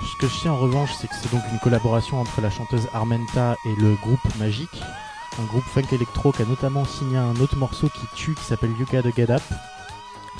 Ce 0.02 0.20
que 0.20 0.28
je 0.32 0.40
sais 0.40 0.48
en 0.48 0.56
revanche, 0.56 0.90
c'est 1.00 1.06
que 1.06 1.14
c'est 1.20 1.30
donc 1.30 1.42
une 1.52 1.58
collaboration 1.58 2.20
entre 2.20 2.40
la 2.40 2.50
chanteuse 2.50 2.86
Armenta 2.92 3.56
et 3.66 3.80
le 3.80 3.94
groupe 4.02 4.20
Magic, 4.38 4.68
un 5.40 5.44
groupe 5.44 5.64
funk 5.64 5.94
électro 5.94 6.32
qui 6.32 6.42
a 6.42 6.46
notamment 6.46 6.84
signé 6.84 7.16
un 7.18 7.36
autre 7.36 7.56
morceau 7.56 7.88
qui 7.88 8.06
tue 8.14 8.34
qui 8.34 8.44
s'appelle 8.44 8.70
Gotta 8.78 9.10
Get 9.14 9.30
Up 9.30 9.42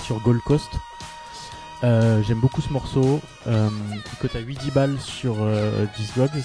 sur 0.03 0.21
Gold 0.21 0.41
Coast. 0.43 0.71
J'aime 1.83 2.41
beaucoup 2.41 2.61
ce 2.61 2.73
morceau. 2.73 3.21
Il 3.47 4.19
cote 4.21 4.35
à 4.37 4.41
8-10 4.41 4.73
balles 4.73 5.01
sur 5.01 5.37
euh, 5.41 5.87
Discogs. 5.97 6.43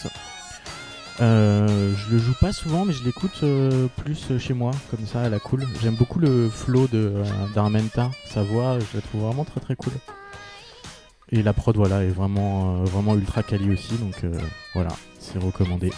Euh, 1.22 1.94
je 1.96 2.14
le 2.14 2.18
joue 2.18 2.34
pas 2.42 2.52
souvent, 2.52 2.86
mais 2.86 2.94
je 2.94 3.04
l'écoute 3.04 3.42
euh, 3.44 3.88
plus 3.98 4.40
chez 4.40 4.54
moi, 4.56 4.72
comme 4.90 5.06
ça, 5.06 5.22
à 5.22 5.30
la 5.30 5.40
cool. 5.40 5.68
J'aime 5.82 5.96
beaucoup 5.96 6.20
le 6.20 6.50
flow 6.50 6.88
euh, 6.94 7.24
d'Armenta, 7.54 8.10
sa 8.26 8.42
voix, 8.42 8.80
je 8.80 8.98
la 8.98 9.02
trouve 9.02 9.22
vraiment 9.22 9.46
très 9.46 9.60
très 9.60 9.76
cool. 9.76 9.94
Et 11.30 11.44
la 11.44 11.54
prod, 11.54 11.76
voilà, 11.78 12.04
est 12.04 12.10
vraiment, 12.10 12.78
euh, 12.78 12.86
vraiment 12.86 13.16
ultra 13.16 13.44
quali 13.44 13.72
aussi, 13.72 13.94
donc 13.98 14.26
voilà, 14.74 14.92
c'est 15.20 15.38
recommandé. 15.38 15.92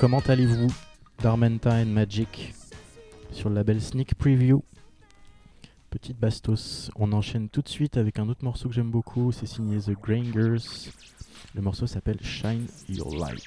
Comment 0.00 0.20
allez-vous 0.20 0.68
Darmenta 1.22 1.74
and 1.74 1.88
Magic 1.88 2.54
sur 3.32 3.50
le 3.50 3.56
label 3.56 3.82
Sneak 3.82 4.14
Preview? 4.14 4.64
Petite 5.90 6.18
bastos. 6.18 6.90
On 6.96 7.12
enchaîne 7.12 7.50
tout 7.50 7.60
de 7.60 7.68
suite 7.68 7.98
avec 7.98 8.18
un 8.18 8.26
autre 8.30 8.42
morceau 8.42 8.70
que 8.70 8.74
j'aime 8.74 8.90
beaucoup. 8.90 9.30
C'est 9.30 9.44
signé 9.44 9.78
The 9.78 9.90
Grangers. 9.90 10.90
Le 11.54 11.60
morceau 11.60 11.86
s'appelle 11.86 12.16
Shine 12.22 12.66
Your 12.88 13.14
Light. 13.14 13.44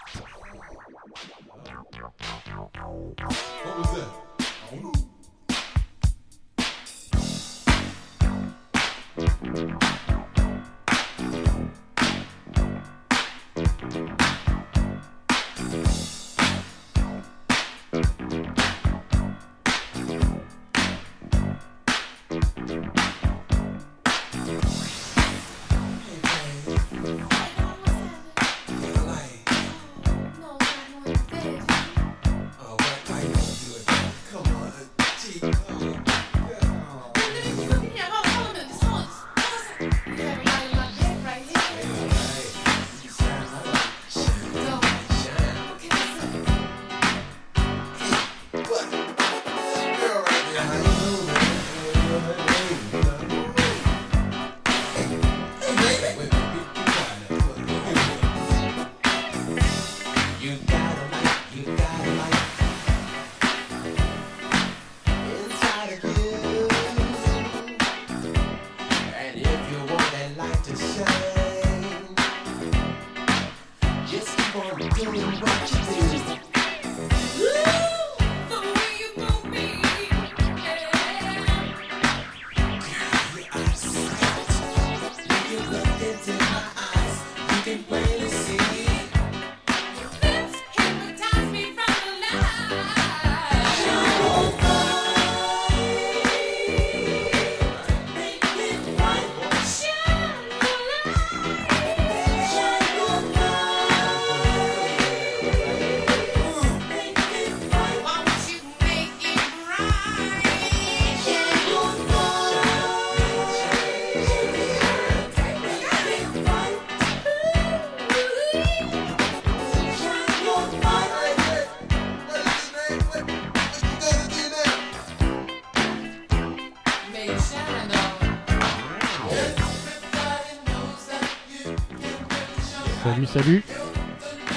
Salut, 133.33 133.63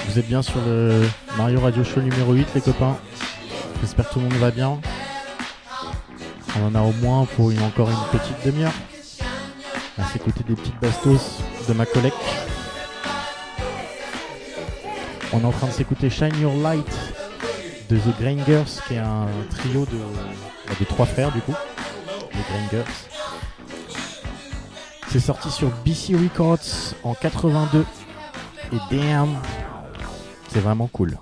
Vous 0.06 0.18
êtes 0.18 0.28
bien 0.28 0.42
sur 0.42 0.60
le 0.66 1.08
Mario 1.38 1.60
Radio 1.60 1.82
Show 1.82 2.02
numéro 2.02 2.34
8, 2.34 2.46
les 2.56 2.60
copains. 2.60 2.98
J'espère 3.80 4.06
que 4.06 4.12
tout 4.12 4.18
le 4.18 4.26
monde 4.26 4.34
va 4.34 4.50
bien. 4.50 4.78
On 6.60 6.66
en 6.66 6.74
a 6.74 6.82
au 6.82 6.92
moins 6.92 7.24
pour 7.24 7.50
une, 7.50 7.62
encore 7.62 7.88
une 7.88 8.18
petite 8.18 8.36
demi-heure. 8.44 8.74
À 9.96 10.04
s'écouter 10.04 10.44
des 10.46 10.54
petites 10.54 10.78
bastos 10.78 11.38
de 11.66 11.72
ma 11.72 11.86
collègue. 11.86 12.12
On 15.32 15.40
est 15.40 15.46
en 15.46 15.52
train 15.52 15.68
de 15.68 15.72
s'écouter 15.72 16.10
Shine 16.10 16.38
Your 16.38 16.54
Light 16.56 17.16
de 17.88 17.96
The 17.96 18.20
Grangers, 18.20 18.70
qui 18.86 18.92
est 18.92 18.98
un 18.98 19.26
trio 19.52 19.86
de, 19.86 19.96
bah, 20.68 20.74
de 20.78 20.84
trois 20.84 21.06
frères 21.06 21.32
du 21.32 21.40
coup. 21.40 21.54
Les 22.34 22.42
Grangers. 22.52 22.90
C'est 25.08 25.20
sorti 25.20 25.50
sur 25.50 25.70
BC 25.82 26.14
Records 26.14 26.94
en 27.04 27.14
82. 27.14 27.86
Et 28.72 28.79
damn, 28.90 29.29
c'est 30.48 30.61
vraiment 30.61 30.88
cool. 30.88 31.16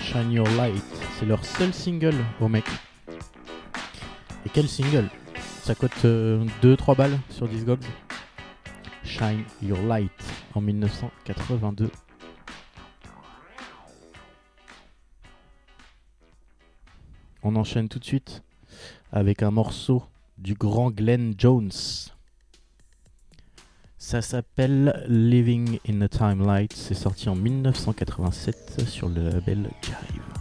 Shine 0.00 0.32
Your 0.32 0.48
Light. 0.56 0.82
C'est 1.16 1.26
leur 1.26 1.44
seul 1.44 1.72
single 1.72 2.14
au 2.40 2.48
mec. 2.48 2.64
Et 4.44 4.48
quel 4.52 4.68
single? 4.68 5.08
Ça 5.62 5.76
coûte 5.76 6.04
euh, 6.04 6.44
2-3 6.60 6.96
balles 6.96 7.18
sur 7.30 7.46
Discogs. 7.46 7.84
Shine 9.04 9.44
Your 9.62 9.80
Light 9.82 10.10
en 10.54 10.60
1982. 10.60 11.88
On 17.44 17.54
enchaîne 17.54 17.88
tout 17.88 18.00
de 18.00 18.04
suite 18.04 18.42
avec 19.12 19.44
un 19.44 19.52
morceau 19.52 20.02
du 20.36 20.54
grand 20.54 20.90
Glenn 20.90 21.34
Jones. 21.38 21.70
Ça 24.00 24.22
s'appelle 24.22 25.04
Living 25.08 25.80
in 25.88 26.00
a 26.02 26.08
Time 26.08 26.46
Light. 26.46 26.72
C'est 26.72 26.94
sorti 26.94 27.28
en 27.28 27.34
1987 27.34 28.84
sur 28.86 29.08
le 29.08 29.28
label 29.28 29.70
Jive. 29.82 30.37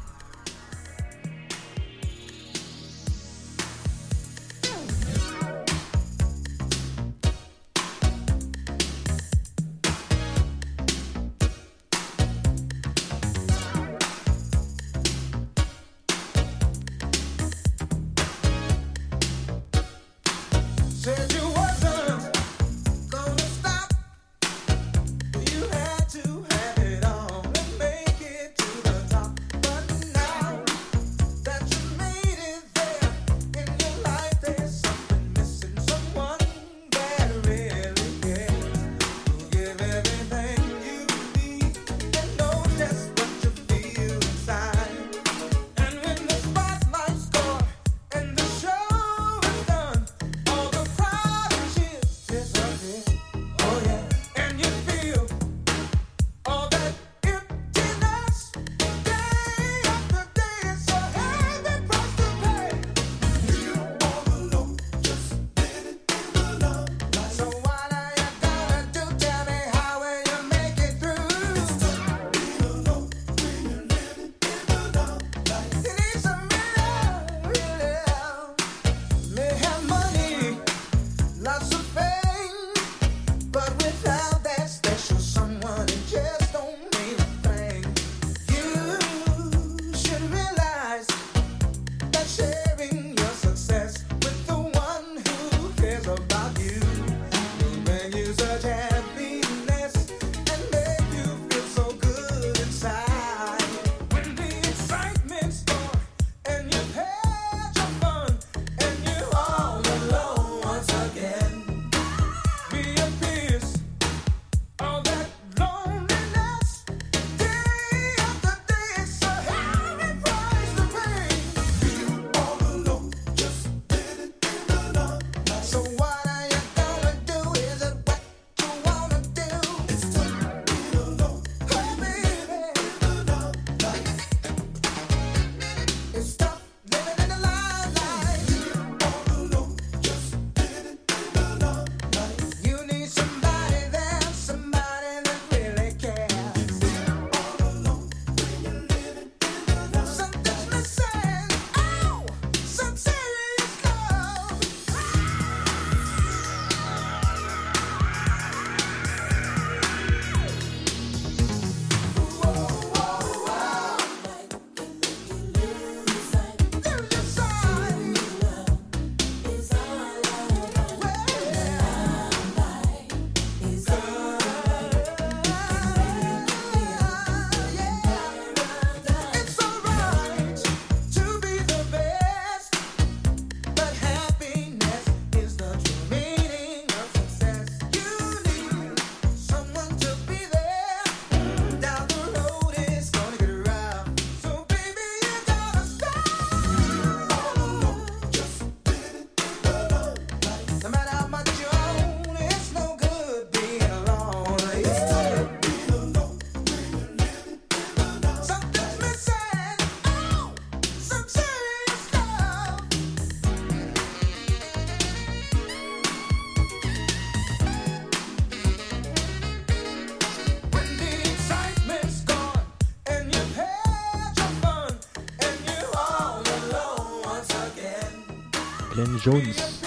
Jones. 229.24 229.82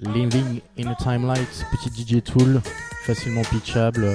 Living 0.00 0.60
in 0.78 0.88
a 0.88 0.94
Timelight, 0.96 1.64
petit 1.70 1.90
DJ 1.90 2.22
Tool, 2.22 2.60
facilement 3.04 3.42
pitchable. 3.42 4.06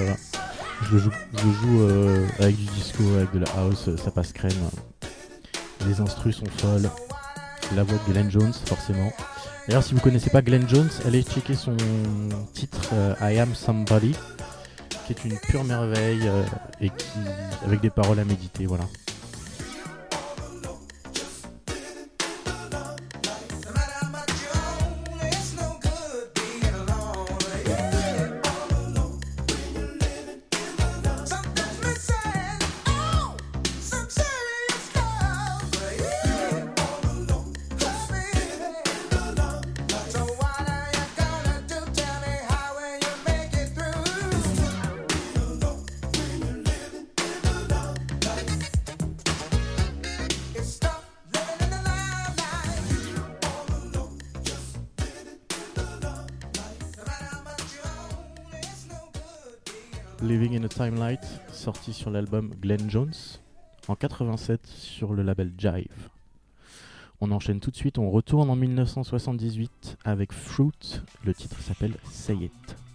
Je 0.82 0.92
le 0.92 0.98
joue, 0.98 1.80
euh, 1.80 2.26
avec 2.38 2.56
du 2.56 2.64
disco, 2.66 3.02
avec 3.16 3.32
de 3.32 3.40
la 3.40 3.50
house, 3.56 3.88
ça 3.96 4.10
passe 4.10 4.32
crème. 4.32 4.52
Les 5.86 6.00
instrus 6.00 6.36
sont 6.36 6.46
folles. 6.58 6.90
La 7.74 7.82
voix 7.82 7.98
de 8.06 8.12
Glenn 8.12 8.30
Jones, 8.30 8.52
forcément. 8.52 9.12
D'ailleurs, 9.66 9.82
si 9.82 9.94
vous 9.94 10.00
connaissez 10.00 10.30
pas 10.30 10.40
Glenn 10.40 10.68
Jones, 10.68 10.90
allez 11.06 11.22
checker 11.22 11.54
son 11.54 11.76
titre 12.54 12.90
euh, 12.92 13.14
I 13.20 13.38
Am 13.38 13.54
Somebody, 13.54 14.14
qui 15.06 15.12
est 15.12 15.24
une 15.24 15.38
pure 15.38 15.64
merveille 15.64 16.26
euh, 16.26 16.44
et 16.80 16.90
avec 17.64 17.80
des 17.80 17.90
paroles 17.90 18.18
à 18.18 18.24
méditer, 18.24 18.66
voilà. 18.66 18.84
Sur 61.92 62.10
l'album 62.10 62.50
Glenn 62.60 62.90
Jones 62.90 63.14
en 63.88 63.94
87 63.94 64.66
sur 64.66 65.12
le 65.12 65.22
label 65.22 65.52
Jive. 65.56 66.08
On 67.20 67.30
enchaîne 67.32 67.60
tout 67.60 67.70
de 67.70 67.76
suite, 67.76 67.98
on 67.98 68.10
retourne 68.10 68.48
en 68.50 68.56
1978 68.56 69.98
avec 70.04 70.32
Fruit, 70.32 71.00
le 71.24 71.34
titre 71.34 71.60
s'appelle 71.60 71.94
Say 72.04 72.34
It. 72.34 72.87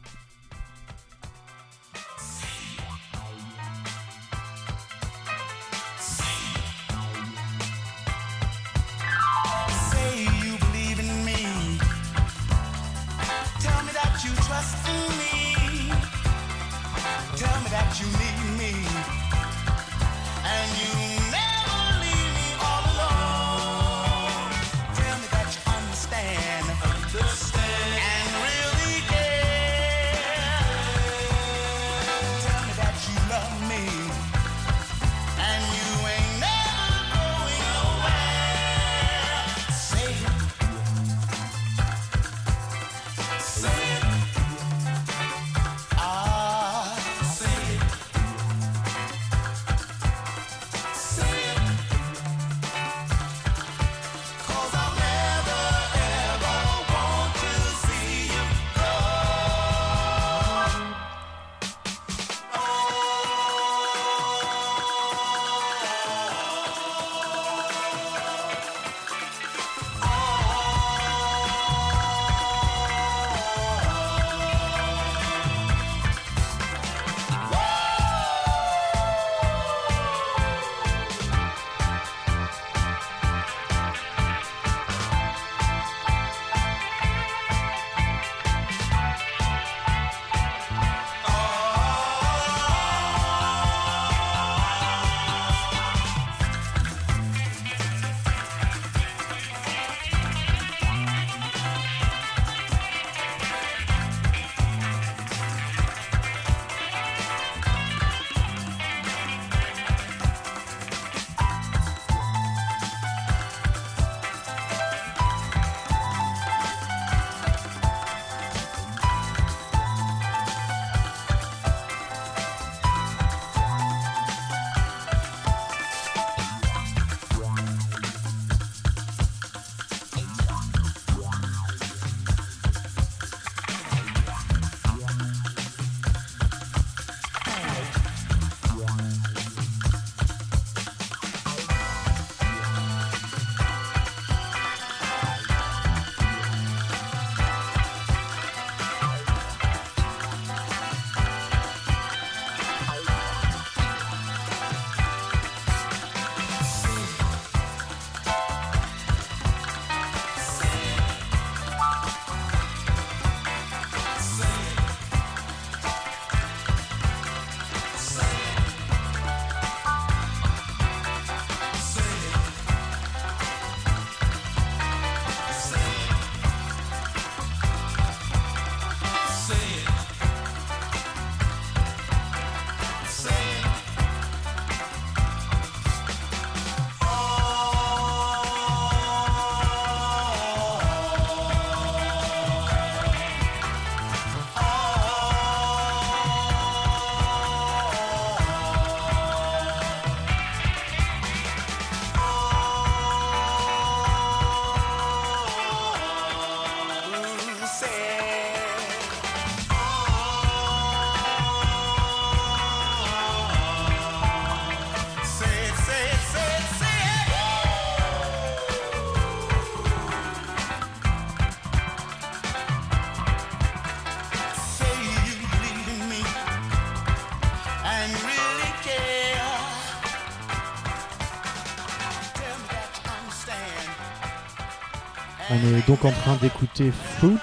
On 235.55 235.77
est 235.77 235.87
donc 235.87 236.03
en 236.03 236.11
train 236.11 236.35
d'écouter 236.37 236.89
Fruit. 236.89 237.37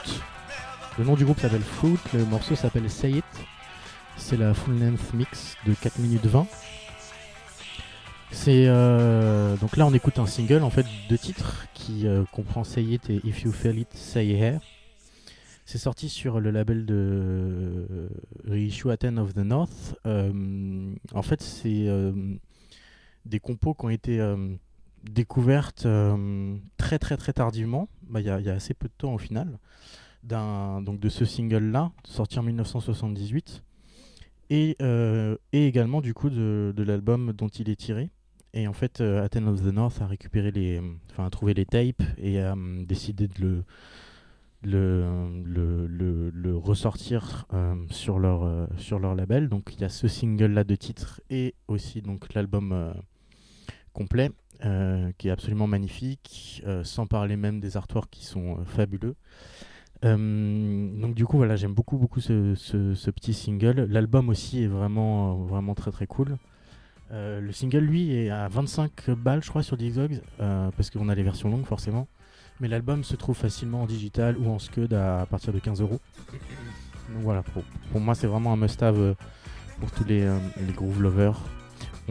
Le 0.98 1.04
nom 1.04 1.14
du 1.14 1.24
groupe 1.24 1.38
s'appelle 1.38 1.62
Fruit, 1.62 1.96
le 2.12 2.24
morceau 2.24 2.56
s'appelle 2.56 2.90
Say 2.90 3.12
It. 3.12 3.24
C'est 4.16 4.36
la 4.36 4.52
full 4.52 4.80
length 4.80 5.14
mix 5.14 5.56
de 5.64 5.74
4 5.74 6.00
minutes 6.00 6.26
20. 6.26 6.44
C'est 8.32 8.64
euh, 8.66 9.56
donc 9.58 9.76
là 9.76 9.86
on 9.86 9.94
écoute 9.94 10.18
un 10.18 10.26
single 10.26 10.64
en 10.64 10.70
fait 10.70 10.86
deux 11.08 11.18
titres 11.18 11.68
qui 11.72 12.08
euh, 12.08 12.24
comprend 12.32 12.64
Say 12.64 12.82
It 12.82 13.10
et 13.10 13.20
If 13.22 13.42
You 13.42 13.52
Feel 13.52 13.78
It 13.78 13.94
Say 13.94 14.26
Here. 14.26 14.58
C'est 15.64 15.78
sorti 15.78 16.08
sur 16.08 16.40
le 16.40 16.50
label 16.50 16.86
de 16.86 18.08
Reissue 18.44 18.90
Aten 18.90 19.20
of 19.20 19.34
the 19.34 19.44
North. 19.44 19.94
Euh, 20.06 20.92
en 21.14 21.22
fait 21.22 21.40
c'est 21.42 21.86
des 23.24 23.38
compos 23.38 23.74
qui 23.74 23.84
ont 23.84 23.90
été 23.90 24.20
découvertes 25.04 25.86
euh, 25.86 26.56
très 26.76 26.98
très 26.98 27.16
très 27.16 27.32
tardivement. 27.32 27.88
Bah, 28.08 28.20
Il 28.20 28.26
y, 28.26 28.30
a- 28.30 28.40
il 28.40 28.46
y 28.46 28.50
a 28.50 28.54
assez 28.54 28.74
peu 28.74 28.88
de 28.88 28.92
temps 28.96 29.14
au 29.14 29.18
final 29.18 29.58
donc 30.22 31.00
de 31.00 31.08
ce 31.08 31.24
single 31.24 31.70
là 31.70 31.92
sorti 32.04 32.38
en 32.38 32.42
1978 32.42 33.62
et, 34.50 34.76
euh, 34.82 35.36
et 35.52 35.66
également 35.66 36.00
du 36.00 36.12
coup 36.12 36.28
de, 36.28 36.74
l'album 36.76 37.32
dont 37.32 37.48
il 37.48 37.68
est 37.70 37.76
tiré. 37.76 38.10
Et 38.52 38.66
en 38.66 38.72
fait, 38.72 39.00
euh, 39.00 39.24
of 39.24 39.62
the 39.62 39.72
North 39.72 40.02
a 40.02 40.06
récupéré 40.06 40.50
les, 40.50 40.80
enfin 41.10 41.24
a 41.24 41.30
trouvé 41.30 41.54
les 41.54 41.64
tapes 41.66 42.02
et 42.18 42.40
a 42.40 42.52
hum, 42.54 42.84
décidé 42.84 43.28
de 43.28 43.40
le 43.40 43.64
le, 44.62 46.56
ressortir 46.56 47.46
euh, 47.54 47.76
sur, 47.90 48.18
leur, 48.18 48.42
euh, 48.42 48.66
sur 48.76 48.98
leur 48.98 49.14
label. 49.14 49.48
Donc 49.48 49.72
il 49.74 49.80
y 49.80 49.84
a 49.84 49.88
ce 49.88 50.08
single-là 50.08 50.64
de 50.64 50.74
titre 50.74 51.20
et 51.30 51.54
aussi 51.68 52.02
donc 52.02 52.34
l'album 52.34 52.92
complet 53.92 54.30
euh, 54.66 55.10
qui 55.16 55.28
est 55.28 55.30
absolument 55.30 55.66
magnifique, 55.66 56.62
euh, 56.66 56.84
sans 56.84 57.06
parler 57.06 57.38
même 57.38 57.60
des 57.60 57.78
artworks 57.78 58.10
qui 58.10 58.26
sont 58.26 58.58
euh, 58.58 58.64
fabuleux. 58.66 59.14
Donc 60.02 61.14
du 61.14 61.26
coup 61.26 61.36
voilà 61.36 61.56
j'aime 61.56 61.74
beaucoup 61.74 61.96
beaucoup 61.96 62.20
ce, 62.20 63.10
petit 63.10 63.32
single. 63.32 63.86
L'album 63.90 64.28
aussi 64.28 64.62
est 64.62 64.66
vraiment 64.66 65.34
vraiment 65.36 65.74
très 65.74 65.90
très 65.90 66.06
cool. 66.06 66.38
Le 67.10 67.52
single 67.52 67.80
lui 67.80 68.14
est 68.14 68.30
à 68.30 68.48
25 68.48 69.10
balles 69.10 69.42
je 69.42 69.50
crois 69.50 69.62
sur 69.62 69.76
Discogs 69.76 70.22
parce 70.38 70.88
qu'on 70.88 71.10
a 71.10 71.14
les 71.14 71.22
versions 71.22 71.50
longues 71.50 71.66
forcément. 71.66 72.08
Mais 72.60 72.68
l'album 72.68 73.04
se 73.04 73.14
trouve 73.14 73.36
facilement 73.36 73.82
en 73.82 73.86
digital 73.86 74.38
ou 74.38 74.48
en 74.48 74.58
scud 74.58 74.94
à, 74.94 75.26
partir 75.28 75.52
de 75.52 75.58
15 75.58 75.82
euros. 75.82 76.00
Donc 77.12 77.22
voilà 77.22 77.42
pour, 77.42 78.00
moi 78.00 78.14
c'est 78.14 78.26
vraiment 78.26 78.54
un 78.54 78.56
must-have 78.56 79.16
pour 79.80 79.90
tous 79.90 80.04
les 80.04 80.26
groove 80.74 81.02
lovers. 81.02 81.42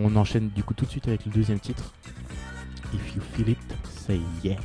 On 0.02 0.16
enchaîne 0.16 0.50
du 0.50 0.64
coup 0.64 0.74
tout 0.74 0.86
de 0.86 0.90
suite 0.90 1.10
avec 1.10 1.26
le 1.26 1.32
deuxième 1.32 1.60
titre. 1.60 1.94
If 2.94 3.16
you 3.16 3.22
feel 3.22 3.50
it, 3.50 3.58
say 3.84 4.22
yeah. 4.44 4.60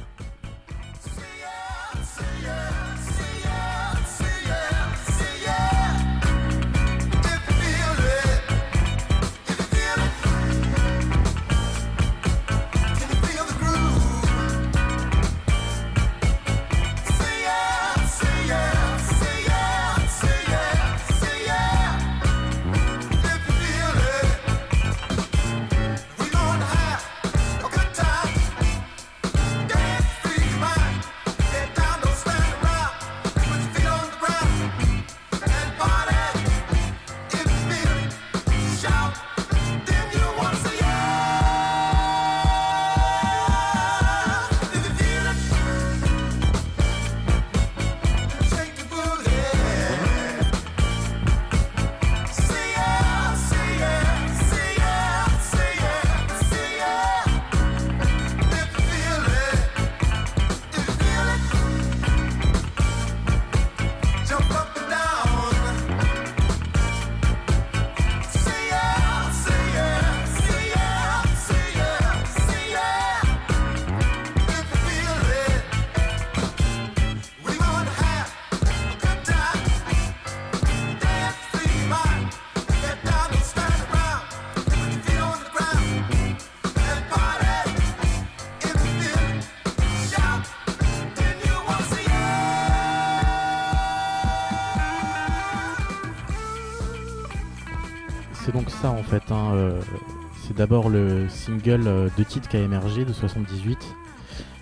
D'abord 100.57 100.89
le 100.89 101.29
single 101.29 101.87
euh, 101.87 102.09
de 102.17 102.23
titre 102.25 102.49
qui 102.49 102.57
a 102.57 102.61
émergé 102.61 103.05
de 103.05 103.13
78. 103.13 103.79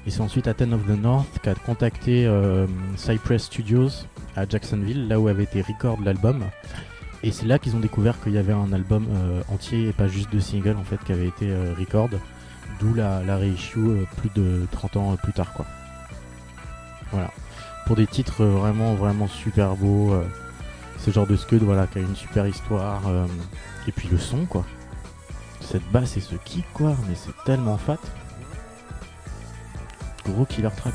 Et 0.07 0.11
c'est 0.11 0.21
ensuite 0.21 0.49
Aten 0.49 0.73
of 0.75 0.85
the 0.87 1.01
North 1.01 1.39
qui 1.43 1.49
a 1.49 1.55
contacté 1.55 2.27
euh, 2.27 2.67
Cypress 2.97 3.45
Studios 3.45 3.91
à 4.35 4.49
Jacksonville, 4.49 5.07
là 5.07 5.21
où 5.21 5.29
avait 5.29 5.45
été 5.45 5.63
record 5.63 5.99
l'album. 6.03 6.45
Et 7.23 7.31
c'est 7.31 7.47
là 7.47 7.59
qu'ils 7.59 7.77
ont 7.77 7.81
découvert 7.81 8.21
qu'il 8.21 8.33
y 8.33 8.39
avait 8.39 8.53
un 8.53 8.73
album 8.73 9.07
euh, 9.11 9.43
entier 9.49 9.89
et 9.89 9.93
pas 9.93 10.09
juste 10.09 10.31
deux 10.33 10.41
singles 10.41 10.77
en 10.77 10.83
fait 10.83 10.99
qui 11.05 11.13
avait 11.13 11.29
été 11.29 11.55
record. 11.79 12.11
D'où 12.81 12.95
la, 12.95 13.23
la 13.23 13.37
reissue 13.37 14.07
plus 14.17 14.31
de 14.35 14.67
30 14.73 14.97
ans 14.97 15.17
plus 15.23 15.33
tard 15.33 15.53
quoi. 15.53 15.67
Voilà. 17.13 17.31
Pour 17.87 17.95
des 17.95 18.07
titres 18.09 18.45
vraiment 18.45 18.95
vraiment 18.95 19.29
super 19.29 19.77
beaux. 19.77 20.13
ce 20.99 21.11
genre 21.13 21.27
de 21.27 21.37
scud 21.37 21.63
voilà 21.63 21.87
qui 21.87 21.99
a 21.99 22.01
une 22.01 22.17
super 22.17 22.47
histoire 22.47 23.03
et 23.87 23.93
puis 23.93 24.09
le 24.11 24.19
son 24.19 24.47
quoi 24.47 24.65
cette 25.63 25.89
basse 25.91 26.17
et 26.17 26.21
ce 26.21 26.35
kick 26.35 26.65
quoi 26.73 26.97
mais 27.09 27.15
c'est 27.15 27.35
tellement 27.45 27.79
fat. 27.79 27.99
Gros 30.25 30.45
killer 30.45 30.71
track 30.77 30.95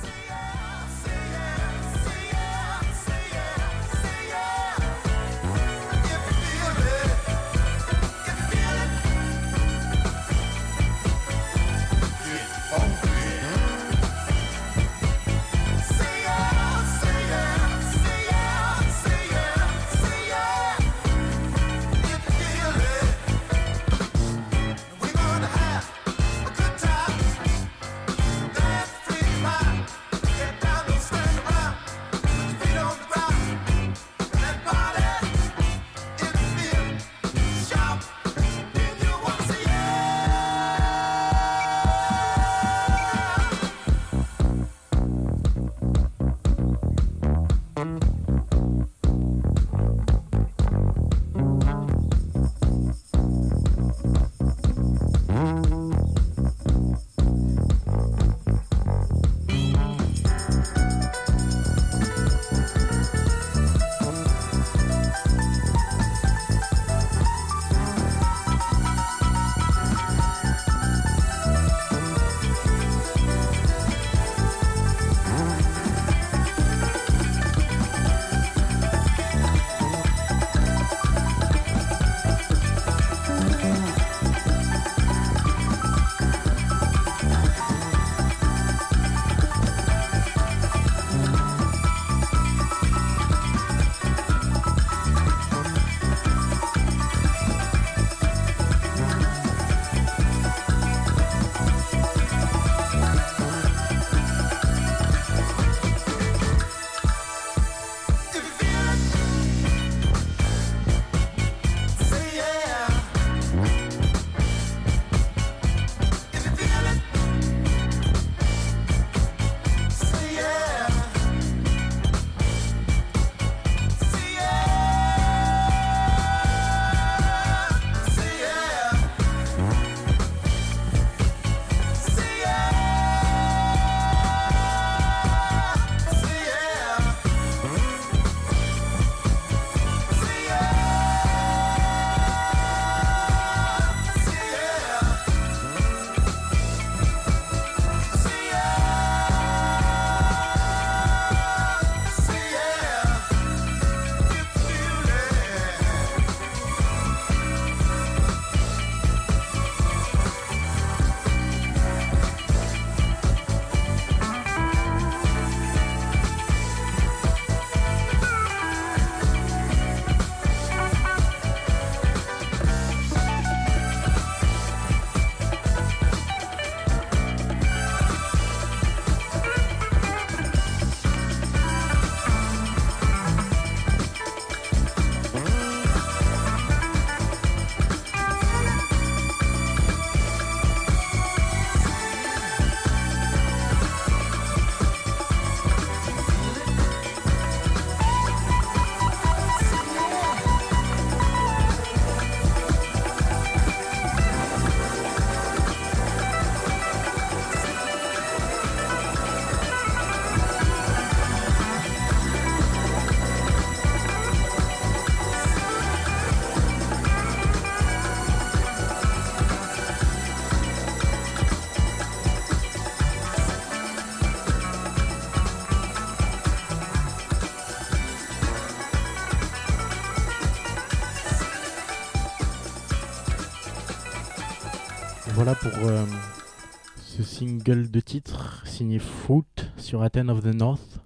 de 237.76 238.00
titre 238.00 238.66
signé 238.66 238.98
Fruit 238.98 239.44
sur 239.76 240.02
Athens 240.02 240.30
of 240.30 240.42
the 240.42 240.56
North. 240.56 241.02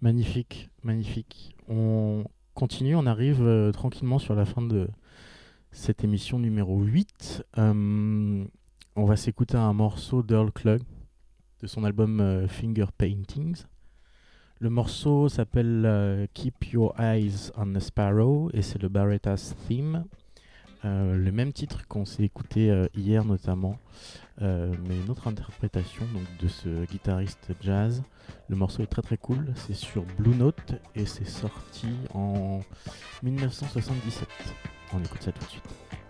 Magnifique, 0.00 0.70
magnifique. 0.84 1.56
On 1.68 2.24
continue, 2.54 2.94
on 2.94 3.04
arrive 3.04 3.42
euh, 3.42 3.72
tranquillement 3.72 4.20
sur 4.20 4.36
la 4.36 4.44
fin 4.44 4.62
de 4.62 4.88
cette 5.72 6.04
émission 6.04 6.38
numéro 6.38 6.80
8. 6.80 7.44
Euh, 7.58 8.44
on 8.94 9.04
va 9.04 9.16
s'écouter 9.16 9.56
un 9.56 9.72
morceau 9.72 10.22
d'Earl 10.22 10.52
Klug 10.52 10.82
de 11.60 11.66
son 11.66 11.82
album 11.82 12.20
euh, 12.20 12.46
Finger 12.46 12.86
Paintings. 12.96 13.64
Le 14.60 14.70
morceau 14.70 15.28
s'appelle 15.28 16.28
Keep 16.32 16.66
Your 16.66 16.94
Eyes 17.00 17.50
on 17.56 17.72
the 17.72 17.80
Sparrow 17.80 18.50
et 18.54 18.62
c'est 18.62 18.80
le 18.80 18.88
Barretta's 18.88 19.56
Theme. 19.66 20.04
Euh, 20.84 21.16
le 21.16 21.30
même 21.30 21.52
titre 21.52 21.86
qu'on 21.86 22.04
s'est 22.04 22.24
écouté 22.24 22.70
euh, 22.70 22.86
hier 22.94 23.24
notamment, 23.24 23.78
euh, 24.40 24.74
mais 24.88 24.96
une 24.98 25.10
autre 25.10 25.28
interprétation 25.28 26.04
donc, 26.12 26.24
de 26.40 26.48
ce 26.48 26.84
guitariste 26.86 27.52
jazz. 27.60 28.02
Le 28.48 28.56
morceau 28.56 28.82
est 28.82 28.86
très 28.86 29.02
très 29.02 29.16
cool, 29.16 29.52
c'est 29.54 29.74
sur 29.74 30.04
Blue 30.18 30.34
Note 30.34 30.74
et 30.96 31.06
c'est 31.06 31.28
sorti 31.28 31.88
en 32.14 32.60
1977. 33.22 34.28
On 34.92 35.02
écoute 35.02 35.22
ça 35.22 35.32
tout 35.32 35.44
de 35.44 35.50
suite. 35.50 36.01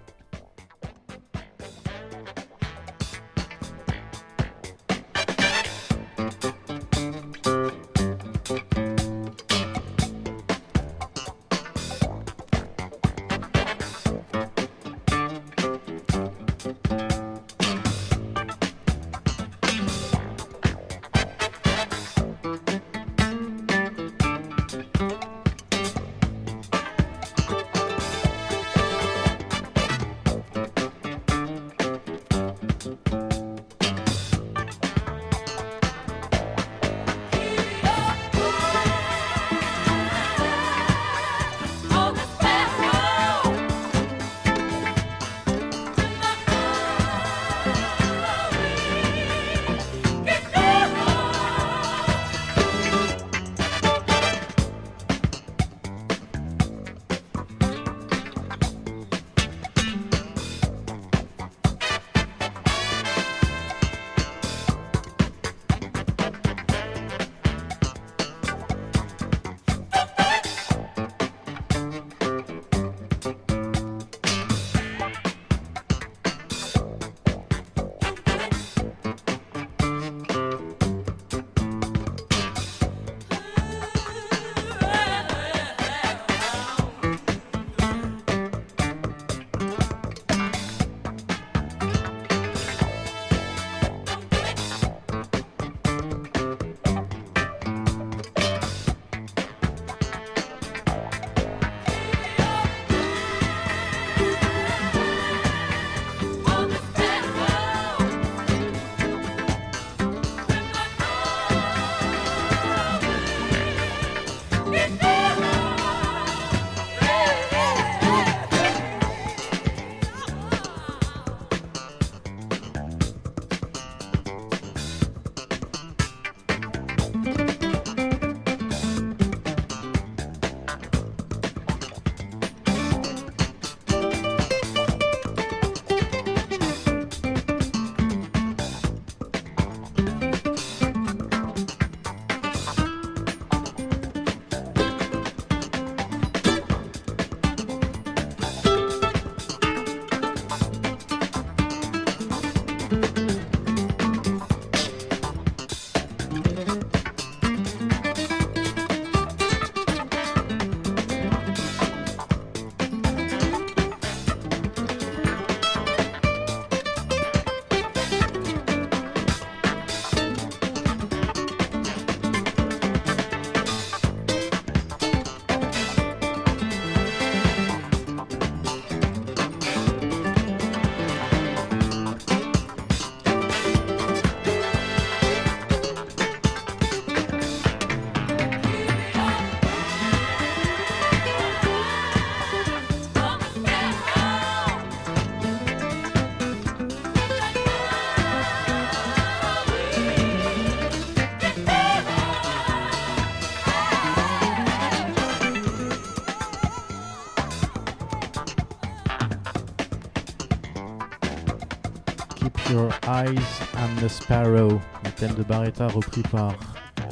The 214.03 214.09
Sparrow, 214.09 214.81
le 215.05 215.11
thème 215.13 215.33
de 215.35 215.45
Barretta 215.45 215.87
repris 215.87 216.23
par 216.23 216.57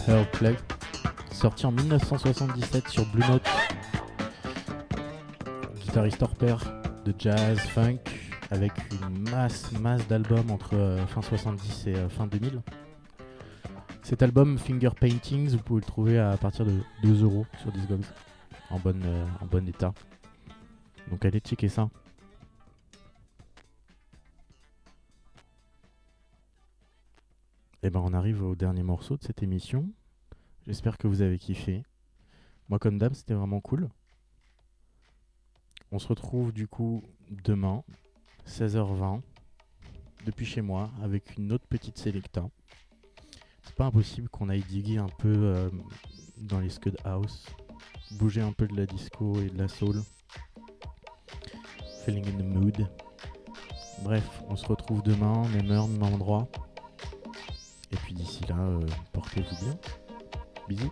Earl 0.09 0.27
Plug, 0.33 0.57
sorti 1.31 1.65
en 1.65 1.71
1977 1.71 2.89
sur 2.89 3.07
Blue 3.13 3.23
Note. 3.29 3.49
Guitariste 5.77 6.21
hors 6.21 6.35
pair 6.35 6.59
de 7.05 7.15
jazz, 7.17 7.61
funk, 7.61 8.01
avec 8.51 8.73
une 8.91 9.31
masse, 9.31 9.71
masse 9.79 10.05
d'albums 10.09 10.51
entre 10.51 10.75
euh, 10.75 11.07
fin 11.07 11.23
70 11.23 11.87
et 11.87 11.95
euh, 11.95 12.09
fin 12.09 12.27
2000. 12.27 12.61
Cet 14.03 14.25
album 14.25 14.59
Finger 14.59 14.91
Paintings, 15.01 15.51
vous 15.51 15.63
pouvez 15.63 15.83
le 15.83 15.87
trouver 15.87 16.19
à 16.19 16.37
partir 16.39 16.65
de 16.65 16.73
2 17.05 17.23
euros 17.23 17.47
sur 17.63 17.71
Discogs, 17.71 18.03
en, 18.69 18.81
bonne, 18.81 19.05
euh, 19.05 19.25
en 19.41 19.47
bon 19.47 19.69
état. 19.69 19.93
Donc 21.09 21.25
allez 21.25 21.39
checker 21.39 21.69
ça. 21.69 21.89
Et 27.83 27.89
ben 27.89 28.01
on 28.01 28.13
arrive 28.13 28.43
au 28.43 28.55
dernier 28.55 28.83
morceau 28.83 29.17
de 29.17 29.23
cette 29.23 29.43
émission. 29.43 29.91
J'espère 30.67 30.99
que 30.99 31.09
vous 31.09 31.23
avez 31.23 31.39
kiffé. 31.39 31.83
Moi 32.69 32.79
comme 32.79 32.99
d'hab 32.99 33.15
c'était 33.15 33.33
vraiment 33.33 33.63
cool. 33.63 33.89
On 35.91 35.99
se 35.99 36.07
retrouve 36.07 36.53
du 36.53 36.69
coup 36.69 37.03
demain, 37.31 37.83
16h20, 38.47 39.23
depuis 40.27 40.45
chez 40.45 40.61
moi 40.61 40.91
avec 41.03 41.39
une 41.39 41.53
autre 41.53 41.67
petite 41.69 41.97
Selecta. 41.97 42.51
C'est 43.63 43.75
pas 43.75 43.87
impossible 43.87 44.29
qu'on 44.29 44.51
aille 44.51 44.63
diguer 44.65 44.99
un 44.99 45.09
peu 45.09 45.33
euh, 45.35 45.71
dans 46.37 46.61
les 46.61 46.69
Scud 46.69 46.99
House, 47.05 47.47
bouger 48.11 48.43
un 48.43 48.53
peu 48.53 48.69
de 48.69 48.77
la 48.77 48.85
disco 48.85 49.41
et 49.41 49.49
de 49.49 49.57
la 49.57 49.69
soul. 49.69 50.03
Feeling 52.05 52.29
in 52.29 52.39
the 52.39 52.45
mood. 52.45 52.91
Bref, 54.03 54.43
on 54.49 54.57
se 54.57 54.67
retrouve 54.67 55.03
demain, 55.03 55.49
même 55.49 55.71
heure, 55.71 55.89
même 55.89 56.03
endroit. 56.03 56.47
Et 57.93 57.97
puis 57.97 58.15
d'ici 58.15 58.41
là, 58.49 58.57
euh, 58.57 58.81
portez-vous 59.13 59.65
bien. 59.65 59.77
Bisous. 60.69 60.91